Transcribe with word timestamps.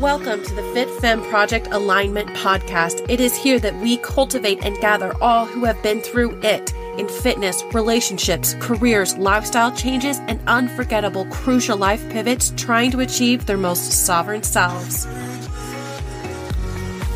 Welcome 0.00 0.42
to 0.42 0.54
the 0.54 0.62
Fit 0.74 0.90
Femme 1.00 1.22
Project 1.22 1.68
Alignment 1.70 2.28
Podcast. 2.30 3.06
It 3.08 3.20
is 3.20 3.36
here 3.36 3.60
that 3.60 3.76
we 3.76 3.98
cultivate 3.98 4.64
and 4.64 4.76
gather 4.78 5.14
all 5.22 5.46
who 5.46 5.64
have 5.64 5.80
been 5.82 6.00
through 6.00 6.40
it 6.42 6.74
in 6.98 7.08
fitness, 7.08 7.62
relationships, 7.72 8.56
careers, 8.58 9.16
lifestyle 9.18 9.70
changes, 9.70 10.18
and 10.26 10.40
unforgettable 10.48 11.26
crucial 11.26 11.76
life 11.76 12.08
pivots 12.10 12.52
trying 12.56 12.90
to 12.90 13.00
achieve 13.00 13.46
their 13.46 13.56
most 13.56 13.92
sovereign 13.92 14.42
selves. 14.42 15.06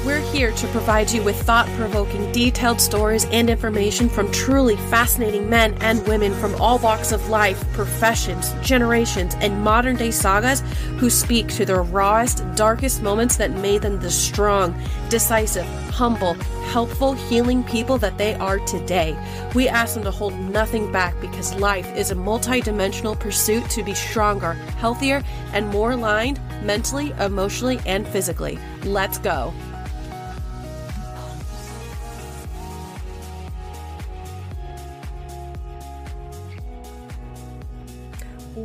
We're 0.06 0.20
here 0.32 0.52
to 0.52 0.66
provide 0.68 1.10
you 1.10 1.20
with 1.24 1.34
thought 1.42 1.66
provoking, 1.70 2.30
detailed 2.30 2.80
stories 2.80 3.24
and 3.32 3.50
information 3.50 4.08
from 4.08 4.30
truly 4.30 4.76
fascinating 4.76 5.50
men 5.50 5.74
and 5.80 6.06
women 6.06 6.32
from 6.32 6.54
all 6.60 6.78
walks 6.78 7.10
of 7.10 7.28
life, 7.28 7.60
professions, 7.72 8.54
generations, 8.62 9.34
and 9.40 9.64
modern 9.64 9.96
day 9.96 10.12
sagas 10.12 10.60
who 10.98 11.10
speak 11.10 11.48
to 11.48 11.64
their 11.64 11.82
rawest, 11.82 12.44
darkest 12.54 13.02
moments 13.02 13.36
that 13.38 13.50
made 13.50 13.82
them 13.82 13.98
the 13.98 14.08
strong, 14.08 14.80
decisive, 15.08 15.66
humble, 15.90 16.34
helpful, 16.70 17.14
healing 17.14 17.64
people 17.64 17.98
that 17.98 18.16
they 18.16 18.36
are 18.36 18.60
today. 18.60 19.18
We 19.56 19.66
ask 19.66 19.94
them 19.94 20.04
to 20.04 20.12
hold 20.12 20.34
nothing 20.38 20.92
back 20.92 21.20
because 21.20 21.52
life 21.56 21.92
is 21.96 22.12
a 22.12 22.14
multidimensional 22.14 23.18
pursuit 23.18 23.68
to 23.70 23.82
be 23.82 23.94
stronger, 23.94 24.52
healthier, 24.78 25.24
and 25.52 25.66
more 25.66 25.90
aligned 25.90 26.38
mentally, 26.62 27.12
emotionally, 27.18 27.80
and 27.86 28.06
physically. 28.06 28.56
Let's 28.84 29.18
go. 29.18 29.52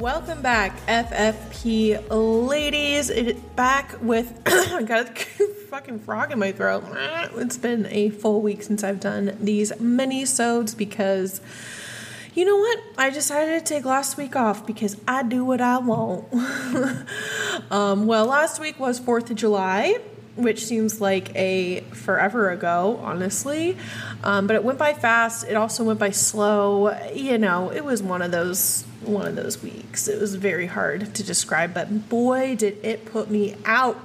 Welcome 0.02 0.42
back, 0.42 0.84
FFP 0.88 2.08
ladies. 2.10 3.12
Back 3.56 4.02
with 4.02 4.34
I 4.48 4.82
got 4.82 5.08
a 5.08 5.14
fucking 5.70 6.00
frog 6.00 6.32
in 6.32 6.40
my 6.40 6.52
throat. 6.52 6.84
It's 7.36 7.60
been 7.60 7.86
a 7.86 8.10
full 8.10 8.42
week 8.42 8.64
since 8.64 8.84
I've 8.84 9.00
done 9.00 9.38
these 9.40 9.80
mini 9.80 10.24
sodes 10.24 10.76
because 10.76 11.40
you 12.34 12.46
know 12.46 12.58
what? 12.58 12.80
I 12.98 13.12
decided 13.12 13.64
to 13.64 13.74
take 13.76 13.86
last 13.86 14.18
week 14.18 14.36
off 14.36 14.66
because 14.66 15.00
I 15.08 15.22
do 15.22 15.46
what 15.46 15.62
I 15.62 15.78
want. 15.78 16.34
um, 17.72 18.08
well, 18.08 18.26
last 18.26 18.60
week 18.60 18.80
was 18.80 18.98
Fourth 18.98 19.30
of 19.30 19.36
July, 19.36 20.00
which 20.36 20.66
seems 20.66 21.02
like 21.02 21.36
a 21.36 21.82
forever 21.92 22.50
ago, 22.50 23.00
honestly. 23.02 23.78
Um, 24.24 24.48
but 24.48 24.56
it 24.56 24.64
went 24.64 24.80
by 24.80 24.94
fast. 24.94 25.48
It 25.48 25.56
also 25.56 25.84
went 25.84 26.00
by 26.00 26.12
slow. 26.12 26.98
You 27.14 27.38
know, 27.38 27.72
it 27.72 27.84
was 27.84 28.02
one 28.02 28.22
of 28.22 28.32
those 28.32 28.86
one 29.04 29.28
of 29.28 29.36
those 29.36 29.62
weeks. 29.62 30.08
It 30.08 30.20
was 30.20 30.36
very 30.36 30.68
hard 30.68 31.14
to 31.16 31.24
describe, 31.24 31.74
but 31.74 32.10
boy, 32.10 32.56
did 32.56 32.78
it 32.84 33.06
put 33.06 33.30
me 33.30 33.56
out. 33.66 34.00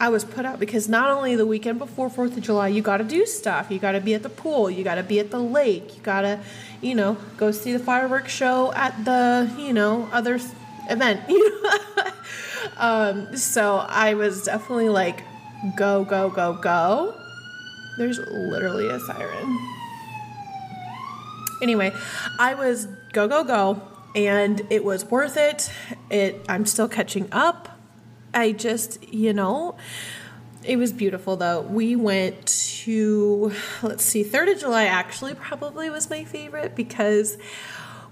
I 0.00 0.08
was 0.08 0.24
put 0.24 0.46
out 0.46 0.58
because 0.58 0.88
not 0.88 1.10
only 1.10 1.36
the 1.36 1.44
weekend 1.44 1.78
before 1.78 2.08
4th 2.08 2.36
of 2.36 2.42
July, 2.42 2.68
you 2.68 2.80
got 2.80 2.96
to 2.96 3.04
do 3.04 3.26
stuff. 3.26 3.70
You 3.70 3.78
got 3.78 3.92
to 3.92 4.00
be 4.00 4.14
at 4.14 4.22
the 4.22 4.30
pool, 4.30 4.70
you 4.70 4.82
got 4.82 4.94
to 4.94 5.02
be 5.02 5.20
at 5.20 5.30
the 5.30 5.38
lake, 5.38 5.94
you 5.94 6.02
got 6.02 6.22
to, 6.22 6.40
you 6.80 6.94
know, 6.94 7.18
go 7.36 7.50
see 7.50 7.72
the 7.72 7.78
fireworks 7.78 8.32
show 8.32 8.72
at 8.72 9.04
the, 9.04 9.52
you 9.58 9.74
know, 9.74 10.08
other 10.10 10.40
event. 10.88 11.20
um, 12.78 13.36
so 13.36 13.76
I 13.76 14.14
was 14.14 14.44
definitely 14.44 14.88
like, 14.88 15.22
go, 15.76 16.04
go, 16.04 16.30
go, 16.30 16.54
go. 16.54 17.14
There's 17.98 18.18
literally 18.18 18.88
a 18.88 19.00
siren. 19.00 19.58
Anyway, 21.62 21.92
I 22.38 22.54
was 22.54 22.86
go, 23.12 23.28
go, 23.28 23.44
go 23.44 23.82
and 24.14 24.62
it 24.70 24.84
was 24.84 25.04
worth 25.04 25.36
it. 25.36 25.72
It 26.10 26.44
I'm 26.48 26.66
still 26.66 26.88
catching 26.88 27.28
up. 27.32 27.78
I 28.32 28.52
just, 28.52 29.02
you 29.12 29.32
know, 29.32 29.76
it 30.64 30.76
was 30.76 30.92
beautiful 30.92 31.36
though. 31.36 31.60
We 31.60 31.96
went 31.96 32.46
to 32.46 33.52
let's 33.82 34.04
see, 34.04 34.24
3rd 34.24 34.54
of 34.54 34.60
July 34.60 34.84
actually 34.84 35.34
probably 35.34 35.90
was 35.90 36.10
my 36.10 36.24
favorite 36.24 36.74
because 36.74 37.38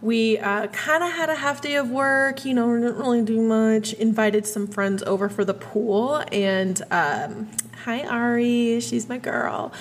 we 0.00 0.38
uh, 0.38 0.68
kind 0.68 1.02
of 1.02 1.10
had 1.10 1.28
a 1.28 1.34
half 1.34 1.60
day 1.60 1.74
of 1.74 1.90
work, 1.90 2.44
you 2.44 2.54
know, 2.54 2.68
we 2.68 2.80
didn't 2.80 2.98
really 2.98 3.22
do 3.22 3.40
much. 3.40 3.92
Invited 3.94 4.46
some 4.46 4.66
friends 4.66 5.02
over 5.02 5.28
for 5.28 5.44
the 5.44 5.54
pool, 5.54 6.22
and 6.30 6.80
um, 6.90 7.48
hi 7.84 8.06
Ari, 8.06 8.80
she's 8.80 9.08
my 9.08 9.18
girl. 9.18 9.72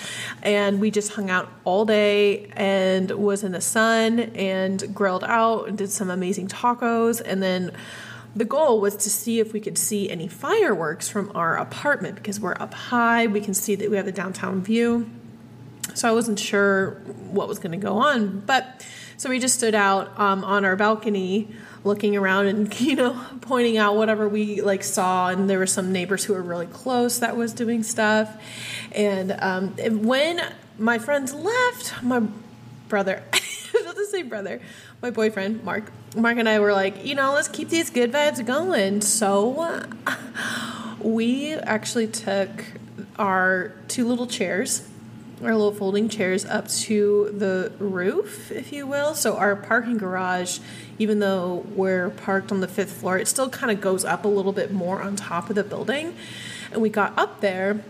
And 0.42 0.80
we 0.80 0.90
just 0.92 1.14
hung 1.14 1.30
out 1.30 1.52
all 1.66 1.86
day 1.86 2.48
and 2.56 3.12
was 3.12 3.44
in 3.44 3.52
the 3.52 3.62
sun 3.62 4.20
and 4.20 4.96
grilled 4.96 5.24
out 5.24 5.68
and 5.68 5.78
did 5.78 5.92
some 5.92 6.10
amazing 6.10 6.48
tacos. 6.48 7.22
And 7.24 7.44
then 7.44 7.72
the 8.36 8.46
goal 8.46 8.80
was 8.80 8.96
to 8.98 9.10
see 9.10 9.40
if 9.40 9.52
we 9.52 9.60
could 9.60 9.78
see 9.78 10.10
any 10.10 10.28
fireworks 10.28 11.10
from 11.10 11.32
our 11.36 11.58
apartment 11.58 12.16
because 12.16 12.40
we're 12.40 12.56
up 12.60 12.74
high. 12.74 13.28
We 13.28 13.42
can 13.42 13.54
see 13.54 13.76
that 13.76 13.90
we 13.90 13.98
have 13.98 14.06
the 14.06 14.12
downtown 14.12 14.62
view. 14.62 15.10
So 15.94 16.08
I 16.08 16.12
wasn't 16.12 16.40
sure 16.40 17.02
what 17.32 17.48
was 17.48 17.60
going 17.60 17.72
to 17.72 17.78
go 17.78 17.98
on, 17.98 18.42
but 18.42 18.86
so 19.18 19.30
we 19.30 19.40
just 19.40 19.56
stood 19.56 19.76
out 19.76 20.18
um, 20.20 20.44
on 20.44 20.64
our 20.64 20.76
balcony 20.76 21.48
looking 21.84 22.16
around 22.16 22.48
and 22.48 22.80
you 22.80 22.96
know 22.96 23.20
pointing 23.42 23.78
out 23.78 23.96
whatever 23.96 24.30
we 24.30 24.62
like 24.62 24.84
saw. 24.84 25.30
And 25.30 25.50
there 25.50 25.60
were 25.60 25.68
some 25.68 25.92
neighbors 25.92 26.24
who 26.24 26.34
were 26.34 26.42
really 26.42 26.68
close 26.68 27.20
that 27.20 27.36
was 27.36 27.54
doing 27.54 27.84
stuff. 27.84 28.42
And 28.92 29.36
um, 29.40 29.76
when 30.06 30.42
my 30.78 31.00
friends 31.00 31.34
left 31.34 32.04
my 32.04 32.22
brother 32.88 33.22
not 33.84 33.96
the 33.96 34.06
same 34.06 34.30
brother 34.30 34.62
my 35.02 35.10
boyfriend 35.10 35.62
mark 35.64 35.92
mark 36.16 36.38
and 36.38 36.48
i 36.48 36.58
were 36.58 36.72
like 36.72 37.04
you 37.06 37.14
know 37.14 37.34
let's 37.34 37.50
keep 37.50 37.70
these 37.70 37.90
good 37.90 38.12
vibes 38.12 38.46
going. 38.46 39.02
So 39.02 39.84
we 41.00 41.54
actually 41.54 42.08
took 42.08 42.50
our 43.18 43.74
two 43.88 44.08
little 44.08 44.28
chairs 44.28 44.88
our 45.44 45.54
little 45.54 45.72
folding 45.72 46.10
chairs 46.10 46.46
up 46.46 46.68
to 46.68 47.34
the 47.38 47.72
roof, 47.80 48.52
if 48.52 48.72
you 48.74 48.88
will. 48.88 49.14
So 49.14 49.38
our 49.38 49.56
parking 49.56 49.98
garage, 49.98 50.60
even 50.98 51.20
though 51.20 51.66
we're 51.76 52.10
parked 52.10 52.52
on 52.52 52.62
the 52.62 52.68
fifth 52.68 52.94
floor, 52.94 53.18
it 53.18 53.28
still 53.28 53.50
kind 53.50 53.72
of 53.72 53.80
goes 53.80 54.04
up 54.04 54.26
a 54.26 54.28
little 54.28 54.54
bit 54.54 54.72
more 54.72 55.02
on 55.02 55.16
top 55.16 55.50
of 55.50 55.56
the 55.56 55.64
building. 55.64 56.16
And 56.72 56.82
we 56.82 56.90
got 56.90 57.18
up 57.18 57.42
there 57.42 57.84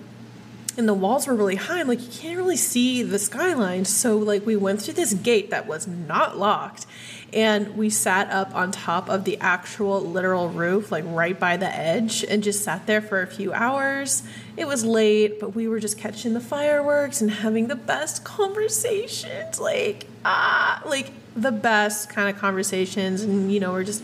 and 0.77 0.87
the 0.87 0.93
walls 0.93 1.25
were 1.25 1.33
really 1.33 1.55
high 1.55 1.79
and 1.79 1.89
like 1.89 2.01
you 2.01 2.09
can't 2.09 2.37
really 2.37 2.55
see 2.55 3.01
the 3.01 3.17
skyline 3.17 3.83
so 3.83 4.15
like 4.15 4.45
we 4.45 4.55
went 4.55 4.81
through 4.81 4.93
this 4.93 5.13
gate 5.15 5.49
that 5.49 5.65
was 5.65 5.87
not 5.87 6.37
locked 6.37 6.85
and 7.33 7.75
we 7.75 7.89
sat 7.89 8.31
up 8.31 8.55
on 8.55 8.71
top 8.71 9.09
of 9.09 9.25
the 9.25 9.37
actual 9.39 10.01
literal 10.01 10.49
roof 10.49 10.91
like 10.91 11.03
right 11.07 11.37
by 11.37 11.57
the 11.57 11.67
edge 11.67 12.23
and 12.23 12.41
just 12.41 12.63
sat 12.63 12.87
there 12.87 13.01
for 13.01 13.21
a 13.21 13.27
few 13.27 13.51
hours. 13.51 14.23
It 14.55 14.65
was 14.65 14.85
late 14.85 15.39
but 15.39 15.53
we 15.53 15.67
were 15.67 15.79
just 15.79 15.97
catching 15.97 16.33
the 16.33 16.39
fireworks 16.39 17.21
and 17.21 17.29
having 17.29 17.67
the 17.67 17.75
best 17.75 18.23
conversations. 18.23 19.59
Like 19.59 20.07
ah 20.23 20.81
like 20.85 21.11
the 21.35 21.51
best 21.51 22.09
kind 22.09 22.33
of 22.33 22.39
conversations 22.39 23.21
and 23.21 23.51
you 23.51 23.59
know 23.59 23.71
we're 23.71 23.83
just 23.83 24.03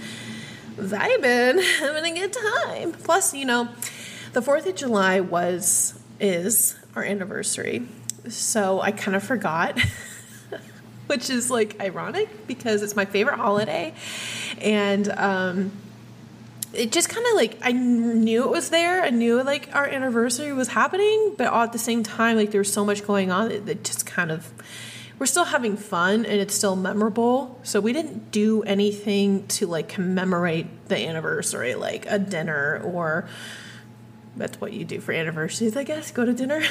vibing 0.76 1.64
having 1.80 2.18
a 2.18 2.20
good 2.20 2.34
time. 2.34 2.92
Plus 2.92 3.34
you 3.34 3.46
know 3.46 3.70
the 4.34 4.42
4th 4.42 4.66
of 4.66 4.76
july 4.76 5.22
was 5.22 5.98
is 6.20 6.76
our 6.96 7.04
anniversary. 7.04 7.88
So 8.28 8.82
i 8.82 8.92
kind 8.92 9.16
of 9.16 9.24
forgot 9.24 9.80
which 11.08 11.30
is 11.30 11.50
like 11.52 11.80
ironic 11.82 12.48
because 12.48 12.82
it's 12.82 12.96
my 12.96 13.06
favorite 13.06 13.38
holiday. 13.38 13.94
And 14.60 15.10
um, 15.10 15.72
it 16.74 16.92
just 16.92 17.10
kind 17.10 17.26
of 17.28 17.34
like 17.36 17.58
I 17.62 17.72
knew 17.72 18.44
it 18.44 18.50
was 18.50 18.70
there. 18.70 19.04
I 19.04 19.10
knew 19.10 19.42
like 19.44 19.70
our 19.74 19.86
anniversary 19.86 20.54
was 20.54 20.70
happening, 20.70 21.36
but 21.38 21.48
all 21.48 21.64
at 21.64 21.72
the 21.72 21.80
same 21.80 22.04
time, 22.04 22.38
like 22.38 22.52
there 22.52 22.62
was 22.62 22.74
so 22.74 22.84
much 22.84 23.06
going 23.06 23.32
on. 23.32 23.52
It 23.52 23.84
just 23.84 24.06
kind 24.06 24.32
of 24.32 24.52
we're 25.20 25.28
still 25.28 25.46
having 25.46 25.78
fun 25.78 26.26
and 26.26 26.42
it's 26.42 26.56
still 26.56 26.76
memorable. 26.76 27.60
So 27.64 27.80
we 27.80 27.94
didn't 27.94 28.32
do 28.32 28.64
anything 28.64 29.48
to 29.50 29.68
like 29.68 29.88
commemorate 29.88 30.90
the 30.90 30.98
anniversary, 30.98 31.76
like 31.76 32.06
a 32.10 32.18
dinner 32.18 32.82
or 32.84 33.30
that's 34.36 34.60
what 34.60 34.74
you 34.74 34.84
do 34.84 35.00
for 35.00 35.12
anniversaries, 35.12 35.78
I 35.78 35.84
guess. 35.84 36.12
Go 36.12 36.26
to 36.26 36.34
dinner. 36.34 36.64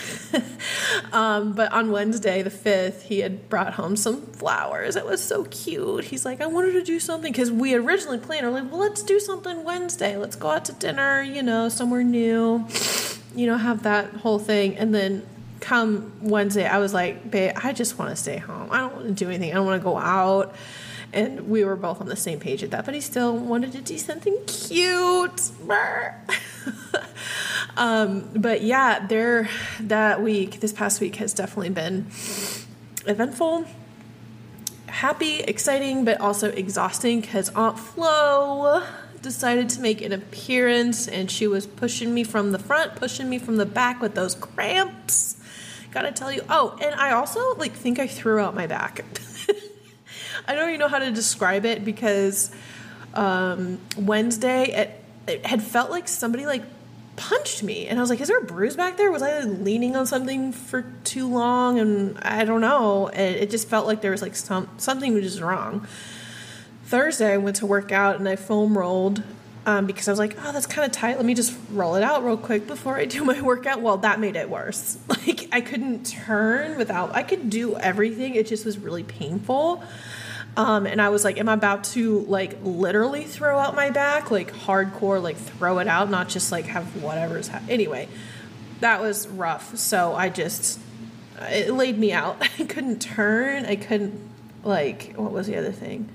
um, 1.12 1.52
but 1.52 1.72
on 1.72 1.92
Wednesday, 1.92 2.42
the 2.42 2.50
5th, 2.50 3.02
he 3.02 3.20
had 3.20 3.48
brought 3.48 3.74
home 3.74 3.94
some 3.94 4.22
flowers. 4.22 4.96
It 4.96 5.06
was 5.06 5.22
so 5.22 5.44
cute. 5.44 6.04
He's 6.04 6.24
like, 6.24 6.40
I 6.40 6.46
wanted 6.46 6.72
to 6.72 6.82
do 6.82 6.98
something 6.98 7.30
because 7.30 7.52
we 7.52 7.74
originally 7.74 8.18
planned, 8.18 8.46
we're 8.46 8.52
like, 8.52 8.70
well, 8.70 8.80
let's 8.80 9.02
do 9.04 9.20
something 9.20 9.62
Wednesday. 9.62 10.16
Let's 10.16 10.34
go 10.34 10.50
out 10.50 10.64
to 10.66 10.72
dinner, 10.72 11.22
you 11.22 11.42
know, 11.42 11.68
somewhere 11.68 12.02
new, 12.02 12.66
you 13.34 13.46
know, 13.46 13.56
have 13.56 13.84
that 13.84 14.10
whole 14.14 14.40
thing. 14.40 14.76
And 14.76 14.92
then 14.92 15.24
come 15.60 16.12
Wednesday, 16.20 16.66
I 16.66 16.78
was 16.78 16.92
like, 16.92 17.30
babe, 17.30 17.52
I 17.62 17.72
just 17.72 17.96
want 17.96 18.10
to 18.10 18.16
stay 18.16 18.38
home. 18.38 18.70
I 18.72 18.78
don't 18.78 18.94
want 18.94 19.06
to 19.06 19.12
do 19.12 19.28
anything. 19.28 19.52
I 19.52 19.54
don't 19.54 19.66
want 19.66 19.80
to 19.80 19.84
go 19.84 19.96
out 19.96 20.52
and 21.12 21.48
we 21.48 21.64
were 21.64 21.76
both 21.76 22.00
on 22.00 22.08
the 22.08 22.16
same 22.16 22.40
page 22.40 22.62
at 22.62 22.70
that 22.70 22.84
but 22.84 22.94
he 22.94 23.00
still 23.00 23.36
wanted 23.36 23.72
to 23.72 23.80
do 23.80 23.98
something 23.98 24.36
cute 24.46 25.50
um, 27.82 28.28
but 28.36 28.62
yeah, 28.62 29.04
there 29.08 29.48
that 29.80 30.22
week, 30.22 30.60
this 30.60 30.72
past 30.72 31.00
week 31.00 31.16
has 31.16 31.34
definitely 31.34 31.70
been 31.70 32.06
eventful, 33.08 33.66
happy, 34.86 35.40
exciting, 35.40 36.04
but 36.04 36.20
also 36.20 36.50
exhausting 36.50 37.20
because 37.20 37.48
Aunt 37.56 37.76
Flo 37.76 38.84
decided 39.20 39.68
to 39.70 39.80
make 39.80 40.00
an 40.00 40.12
appearance 40.12 41.08
and 41.08 41.28
she 41.28 41.48
was 41.48 41.66
pushing 41.66 42.14
me 42.14 42.22
from 42.22 42.52
the 42.52 42.58
front, 42.60 42.94
pushing 42.94 43.28
me 43.28 43.40
from 43.40 43.56
the 43.56 43.66
back 43.66 44.00
with 44.00 44.14
those 44.14 44.36
cramps. 44.36 45.42
Gotta 45.90 46.12
tell 46.12 46.30
you. 46.30 46.42
Oh, 46.48 46.78
and 46.80 46.94
I 46.94 47.10
also 47.10 47.56
like 47.56 47.72
think 47.72 47.98
I 47.98 48.06
threw 48.06 48.38
out 48.38 48.54
my 48.54 48.68
back. 48.68 49.04
I 50.46 50.54
don't 50.54 50.68
even 50.68 50.78
know 50.78 50.86
how 50.86 51.00
to 51.00 51.10
describe 51.10 51.64
it 51.64 51.84
because 51.84 52.52
um, 53.14 53.80
Wednesday 53.98 54.66
it, 54.66 55.04
it 55.26 55.46
had 55.46 55.64
felt 55.64 55.90
like 55.90 56.06
somebody 56.06 56.46
like 56.46 56.62
punched 57.16 57.62
me. 57.62 57.86
And 57.86 57.98
i 57.98 58.02
was 58.02 58.10
like 58.10 58.20
is 58.20 58.28
there 58.28 58.38
a 58.38 58.44
bruise 58.44 58.76
back 58.76 58.96
there? 58.96 59.10
Was 59.10 59.22
i 59.22 59.40
leaning 59.40 59.96
on 59.96 60.06
something 60.06 60.52
for 60.52 60.82
too 61.04 61.28
long? 61.28 61.78
And 61.78 62.18
i 62.20 62.44
don't 62.44 62.60
know. 62.60 63.08
And 63.08 63.36
it 63.36 63.50
just 63.50 63.68
felt 63.68 63.86
like 63.86 64.00
there 64.00 64.10
was 64.10 64.22
like 64.22 64.36
some 64.36 64.68
something 64.78 65.14
was 65.14 65.24
just 65.24 65.40
wrong. 65.40 65.86
Thursday 66.84 67.32
i 67.32 67.36
went 67.36 67.56
to 67.56 67.66
work 67.66 67.92
out 67.92 68.16
and 68.16 68.28
i 68.28 68.36
foam 68.36 68.76
rolled 68.76 69.22
um, 69.64 69.86
because 69.86 70.08
i 70.08 70.12
was 70.12 70.18
like 70.18 70.36
oh 70.44 70.52
that's 70.52 70.66
kind 70.66 70.84
of 70.84 70.92
tight. 70.92 71.16
Let 71.16 71.24
me 71.24 71.34
just 71.34 71.56
roll 71.70 71.94
it 71.94 72.02
out 72.02 72.24
real 72.24 72.36
quick 72.36 72.66
before 72.66 72.96
i 72.96 73.04
do 73.04 73.24
my 73.24 73.40
workout. 73.50 73.82
Well 73.82 73.98
that 73.98 74.20
made 74.20 74.36
it 74.36 74.48
worse. 74.50 74.98
Like 75.08 75.48
i 75.52 75.60
couldn't 75.60 76.04
turn 76.04 76.76
without 76.76 77.14
i 77.14 77.22
could 77.22 77.50
do 77.50 77.76
everything. 77.76 78.34
It 78.34 78.46
just 78.46 78.64
was 78.64 78.78
really 78.78 79.04
painful 79.04 79.82
um, 80.56 80.86
and 80.86 81.00
I 81.00 81.08
was 81.08 81.24
like, 81.24 81.38
am 81.38 81.48
I 81.48 81.54
about 81.54 81.84
to 81.84 82.20
like 82.20 82.58
literally 82.62 83.24
throw 83.24 83.58
out 83.58 83.74
my 83.74 83.90
back, 83.90 84.30
like 84.30 84.52
hardcore, 84.52 85.22
like 85.22 85.36
throw 85.36 85.78
it 85.78 85.88
out, 85.88 86.10
not 86.10 86.28
just 86.28 86.52
like 86.52 86.66
have 86.66 87.02
whatever's 87.02 87.48
ha- 87.48 87.62
anyway. 87.68 88.08
That 88.80 89.00
was 89.00 89.26
rough. 89.28 89.76
So 89.76 90.14
I 90.14 90.28
just 90.28 90.78
it 91.40 91.72
laid 91.72 91.98
me 91.98 92.12
out. 92.12 92.36
I 92.58 92.64
couldn't 92.64 93.00
turn. 93.00 93.64
I 93.64 93.76
couldn't 93.76 94.28
like 94.62 95.14
what 95.16 95.32
was 95.32 95.46
the 95.46 95.56
other 95.56 95.72
thing? 95.72 96.08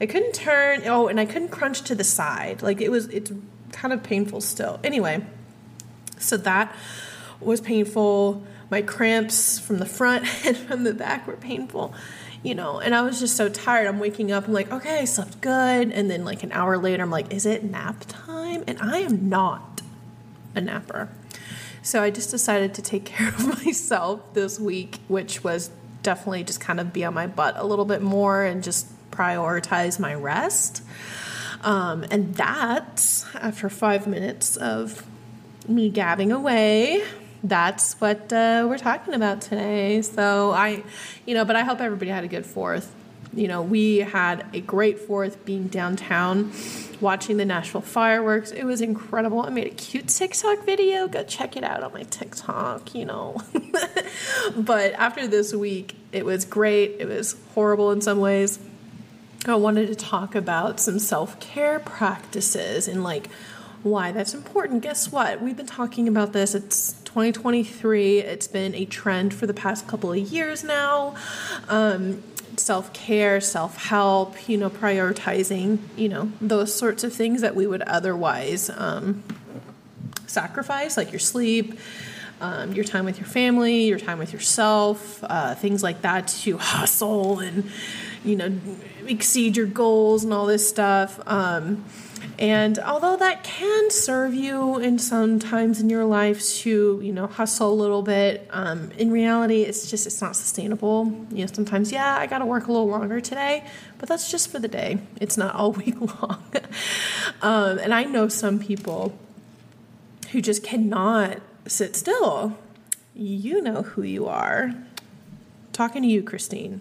I 0.00 0.06
couldn't 0.06 0.34
turn. 0.34 0.82
Oh, 0.86 1.08
and 1.08 1.18
I 1.18 1.26
couldn't 1.26 1.48
crunch 1.48 1.82
to 1.82 1.94
the 1.94 2.04
side. 2.04 2.62
Like 2.62 2.80
it 2.80 2.90
was 2.90 3.06
it's 3.08 3.32
kind 3.72 3.92
of 3.92 4.04
painful 4.04 4.40
still. 4.40 4.78
Anyway, 4.84 5.24
so 6.16 6.36
that 6.36 6.74
was 7.40 7.60
painful. 7.60 8.44
My 8.70 8.82
cramps 8.82 9.58
from 9.58 9.78
the 9.78 9.86
front 9.86 10.26
and 10.46 10.56
from 10.56 10.84
the 10.84 10.94
back 10.94 11.26
were 11.26 11.36
painful 11.36 11.92
you 12.42 12.54
know, 12.54 12.80
and 12.80 12.94
I 12.94 13.02
was 13.02 13.20
just 13.20 13.36
so 13.36 13.48
tired. 13.48 13.86
I'm 13.86 13.98
waking 13.98 14.32
up, 14.32 14.46
I'm 14.46 14.52
like, 14.52 14.72
okay, 14.72 15.00
I 15.00 15.04
slept 15.04 15.40
good. 15.40 15.92
And 15.92 16.10
then, 16.10 16.24
like, 16.24 16.42
an 16.42 16.52
hour 16.52 16.78
later, 16.78 17.02
I'm 17.02 17.10
like, 17.10 17.32
is 17.32 17.46
it 17.46 17.64
nap 17.64 18.04
time? 18.08 18.64
And 18.66 18.78
I 18.80 18.98
am 18.98 19.28
not 19.28 19.82
a 20.54 20.60
napper. 20.60 21.08
So 21.82 22.02
I 22.02 22.10
just 22.10 22.30
decided 22.30 22.74
to 22.74 22.82
take 22.82 23.04
care 23.06 23.28
of 23.28 23.64
myself 23.64 24.34
this 24.34 24.58
week, 24.58 24.98
which 25.08 25.44
was 25.44 25.70
definitely 26.02 26.44
just 26.44 26.60
kind 26.60 26.80
of 26.80 26.92
be 26.92 27.04
on 27.04 27.14
my 27.14 27.26
butt 27.26 27.54
a 27.56 27.64
little 27.64 27.84
bit 27.84 28.00
more 28.00 28.42
and 28.42 28.62
just 28.62 28.86
prioritize 29.10 29.98
my 30.00 30.14
rest. 30.14 30.82
Um, 31.62 32.04
and 32.10 32.34
that, 32.36 33.24
after 33.34 33.68
five 33.68 34.06
minutes 34.06 34.56
of 34.56 35.06
me 35.68 35.90
gabbing 35.90 36.32
away, 36.32 37.02
that's 37.42 37.94
what 37.94 38.32
uh, 38.32 38.66
we're 38.68 38.78
talking 38.78 39.14
about 39.14 39.40
today. 39.40 40.02
So 40.02 40.50
I, 40.50 40.82
you 41.26 41.34
know, 41.34 41.44
but 41.44 41.56
I 41.56 41.62
hope 41.62 41.80
everybody 41.80 42.10
had 42.10 42.24
a 42.24 42.28
good 42.28 42.46
fourth. 42.46 42.94
You 43.32 43.46
know, 43.46 43.62
we 43.62 43.98
had 43.98 44.44
a 44.52 44.60
great 44.60 44.98
fourth 44.98 45.44
being 45.44 45.68
downtown, 45.68 46.52
watching 47.00 47.36
the 47.36 47.44
Nashville 47.44 47.80
fireworks. 47.80 48.50
It 48.50 48.64
was 48.64 48.80
incredible. 48.80 49.40
I 49.40 49.50
made 49.50 49.68
a 49.68 49.74
cute 49.74 50.08
TikTok 50.08 50.64
video. 50.66 51.06
Go 51.06 51.22
check 51.22 51.56
it 51.56 51.62
out 51.62 51.84
on 51.84 51.92
my 51.92 52.02
TikTok, 52.02 52.92
you 52.94 53.04
know. 53.04 53.40
but 54.56 54.92
after 54.94 55.28
this 55.28 55.54
week, 55.54 55.94
it 56.10 56.24
was 56.24 56.44
great. 56.44 56.96
It 56.98 57.06
was 57.06 57.36
horrible 57.54 57.92
in 57.92 58.00
some 58.00 58.18
ways. 58.18 58.58
I 59.46 59.54
wanted 59.54 59.86
to 59.86 59.94
talk 59.94 60.34
about 60.34 60.80
some 60.80 60.98
self 60.98 61.38
care 61.40 61.78
practices 61.78 62.88
and 62.88 63.02
like 63.04 63.28
why 63.82 64.12
that's 64.12 64.34
important. 64.34 64.82
Guess 64.82 65.10
what? 65.10 65.40
We've 65.40 65.56
been 65.56 65.66
talking 65.66 66.08
about 66.08 66.32
this. 66.32 66.54
It's 66.54 66.92
2023. 67.04 68.18
It's 68.18 68.46
been 68.46 68.74
a 68.74 68.84
trend 68.84 69.32
for 69.34 69.46
the 69.46 69.54
past 69.54 69.88
couple 69.88 70.12
of 70.12 70.18
years 70.18 70.62
now. 70.62 71.14
Um, 71.68 72.22
self 72.56 72.92
care, 72.92 73.40
self 73.40 73.84
help, 73.86 74.48
you 74.48 74.56
know, 74.56 74.70
prioritizing, 74.70 75.78
you 75.96 76.08
know, 76.08 76.30
those 76.40 76.74
sorts 76.74 77.04
of 77.04 77.12
things 77.12 77.40
that 77.40 77.56
we 77.56 77.66
would 77.66 77.82
otherwise 77.82 78.70
um, 78.70 79.22
sacrifice, 80.26 80.96
like 80.96 81.10
your 81.10 81.20
sleep. 81.20 81.78
Um, 82.42 82.72
your 82.72 82.86
time 82.86 83.04
with 83.04 83.18
your 83.18 83.26
family, 83.26 83.84
your 83.84 83.98
time 83.98 84.18
with 84.18 84.32
yourself, 84.32 85.22
uh, 85.24 85.54
things 85.54 85.82
like 85.82 86.00
that 86.00 86.26
to 86.28 86.56
hustle 86.56 87.38
and, 87.38 87.70
you 88.24 88.34
know, 88.34 88.58
exceed 89.06 89.58
your 89.58 89.66
goals 89.66 90.24
and 90.24 90.32
all 90.32 90.46
this 90.46 90.66
stuff. 90.66 91.20
Um, 91.26 91.84
and 92.40 92.78
although 92.78 93.18
that 93.18 93.44
can 93.44 93.90
serve 93.90 94.32
you 94.32 94.78
in 94.78 94.98
some 94.98 95.38
times 95.38 95.78
in 95.78 95.90
your 95.90 96.06
life 96.06 96.42
to, 96.60 96.98
you 97.02 97.12
know, 97.12 97.26
hustle 97.26 97.70
a 97.70 97.74
little 97.74 98.00
bit, 98.00 98.48
um, 98.50 98.90
in 98.92 99.10
reality, 99.10 99.62
it's 99.62 99.90
just, 99.90 100.06
it's 100.06 100.22
not 100.22 100.34
sustainable. 100.34 101.26
You 101.30 101.44
know, 101.44 101.52
sometimes, 101.52 101.92
yeah, 101.92 102.16
I 102.16 102.26
got 102.26 102.38
to 102.38 102.46
work 102.46 102.66
a 102.66 102.72
little 102.72 102.88
longer 102.88 103.20
today, 103.20 103.66
but 103.98 104.08
that's 104.08 104.30
just 104.30 104.50
for 104.50 104.58
the 104.58 104.68
day. 104.68 105.00
It's 105.20 105.36
not 105.36 105.54
all 105.54 105.72
week 105.72 106.00
long. 106.00 106.42
um, 107.42 107.78
and 107.78 107.92
I 107.92 108.04
know 108.04 108.28
some 108.28 108.58
people 108.58 109.18
who 110.32 110.40
just 110.40 110.64
cannot 110.64 111.40
sit 111.66 111.94
still. 111.94 112.56
You 113.14 113.60
know 113.60 113.82
who 113.82 114.02
you 114.02 114.26
are. 114.26 114.74
Talking 115.74 116.00
to 116.02 116.08
you, 116.08 116.22
Christine. 116.22 116.80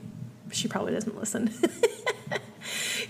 She 0.51 0.69
probably 0.69 0.94
doesn't 0.94 1.17
listen. 1.17 1.53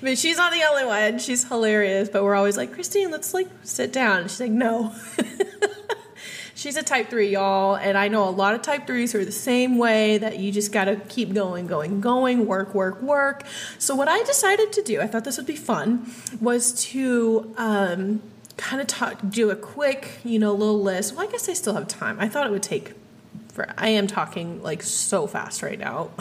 but 0.02 0.18
she's 0.18 0.38
not 0.38 0.52
the 0.52 0.64
only 0.64 0.86
one. 0.86 1.20
She's 1.20 1.48
hilarious. 1.48 2.10
But 2.10 2.24
we're 2.24 2.36
always 2.36 2.58
like, 2.58 2.74
Christine, 2.74 3.12
let's 3.12 3.34
like 3.34 3.48
sit 3.64 3.94
down. 3.94 4.24
She's 4.24 4.40
like, 4.40 4.52
no. 4.52 4.94
she's 6.56 6.76
a 6.76 6.84
type 6.84 7.10
three, 7.10 7.30
y'all. 7.30 7.76
And 7.76 7.98
I 7.98 8.08
know 8.08 8.28
a 8.28 8.32
lot 8.32 8.54
of 8.54 8.62
type 8.62 8.86
threes 8.86 9.16
are 9.16 9.24
the 9.24 9.32
same 9.32 9.78
way 9.78 10.18
that 10.18 10.40
you 10.40 10.52
just 10.52 10.72
got 10.72 10.86
to 10.86 10.98
keep 11.08 11.34
going, 11.34 11.68
going, 11.68 12.02
going, 12.02 12.46
work, 12.46 12.74
work, 12.74 13.02
work. 13.02 13.44
So, 13.78 13.96
what 13.96 14.08
I 14.08 14.22
decided 14.24 14.72
to 14.74 14.82
do, 14.82 15.02
I 15.02 15.08
thought 15.08 15.24
this 15.24 15.38
would 15.38 15.48
be 15.48 15.56
fun, 15.56 16.12
was 16.42 16.74
to 16.86 17.54
um, 17.58 18.22
kind 18.58 18.82
of 18.82 18.88
talk, 18.88 19.20
do 19.30 19.50
a 19.50 19.56
quick, 19.56 20.20
you 20.24 20.40
know, 20.40 20.54
little 20.54 20.82
list. 20.82 21.16
Well, 21.16 21.28
I 21.28 21.32
guess 21.32 21.48
I 21.50 21.54
still 21.54 21.74
have 21.74 21.88
time. 21.88 22.18
I 22.20 22.28
thought 22.28 22.46
it 22.46 22.52
would 22.52 22.64
take 22.64 22.94
for, 23.60 23.74
I 23.78 23.90
am 23.90 24.08
talking 24.08 24.62
like 24.62 24.84
so 24.84 25.28
fast 25.28 25.64
right 25.64 25.80
now. 25.80 26.12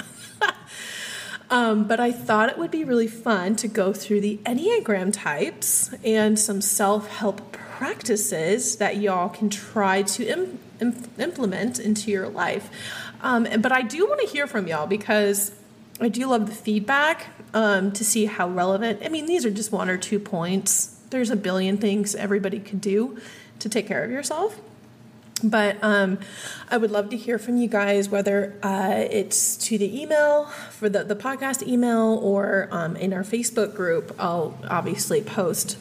Um, 1.51 1.85
but 1.85 1.99
I 1.99 2.13
thought 2.13 2.51
it 2.51 2.59
would 2.59 2.71
be 2.71 2.85
really 2.85 3.07
fun 3.07 3.57
to 3.57 3.69
go 3.69 3.93
through 3.93 4.21
the 4.21 4.39
Enneagram 4.45 5.13
types 5.13 5.95
and 6.05 6.39
some 6.39 6.61
self 6.61 7.09
help 7.09 7.53
practices 7.53 8.77
that 8.77 8.97
y'all 8.97 9.29
can 9.29 9.49
try 9.49 10.03
to 10.03 10.27
Im- 10.27 10.59
Im- 10.81 11.05
implement 11.19 11.79
into 11.79 12.11
your 12.11 12.29
life. 12.29 12.71
Um, 13.23 13.47
but 13.61 13.73
I 13.73 13.83
do 13.83 14.07
want 14.07 14.21
to 14.21 14.27
hear 14.27 14.47
from 14.47 14.67
y'all 14.67 14.87
because 14.87 15.53
I 16.01 16.09
do 16.09 16.27
love 16.27 16.47
the 16.47 16.55
feedback 16.55 17.27
um, 17.55 17.93
to 17.93 18.05
see 18.05 18.27
how 18.27 18.49
relevant. 18.49 19.01
I 19.05 19.09
mean, 19.09 19.27
these 19.27 19.45
are 19.45 19.51
just 19.51 19.73
one 19.73 19.89
or 19.89 19.97
two 19.97 20.19
points. 20.19 21.01
There's 21.11 21.31
a 21.31 21.37
billion 21.37 21.79
things 21.79 22.15
everybody 22.15 22.61
could 22.61 22.81
do 22.81 23.19
to 23.61 23.69
take 23.69 23.87
care 23.87 24.05
of 24.05 24.11
yourself. 24.11 24.61
But 25.43 25.83
um, 25.83 26.19
I 26.69 26.77
would 26.77 26.91
love 26.91 27.11
to 27.11 27.17
hear 27.17 27.39
from 27.39 27.57
you 27.57 27.69
guys, 27.69 28.09
whether 28.09 28.55
uh, 28.63 29.07
it's 29.11 29.57
to 29.69 29.79
the 29.79 30.01
email 30.01 30.47
for 30.71 30.89
the, 30.89 31.05
the 31.05 31.17
podcast 31.17 31.67
email 31.67 32.19
or 32.23 32.69
um, 32.71 32.97
in 32.97 33.13
our 33.13 33.23
Facebook 33.23 33.75
group. 33.75 34.15
I'll 34.19 34.59
obviously 34.69 35.23
post 35.23 35.79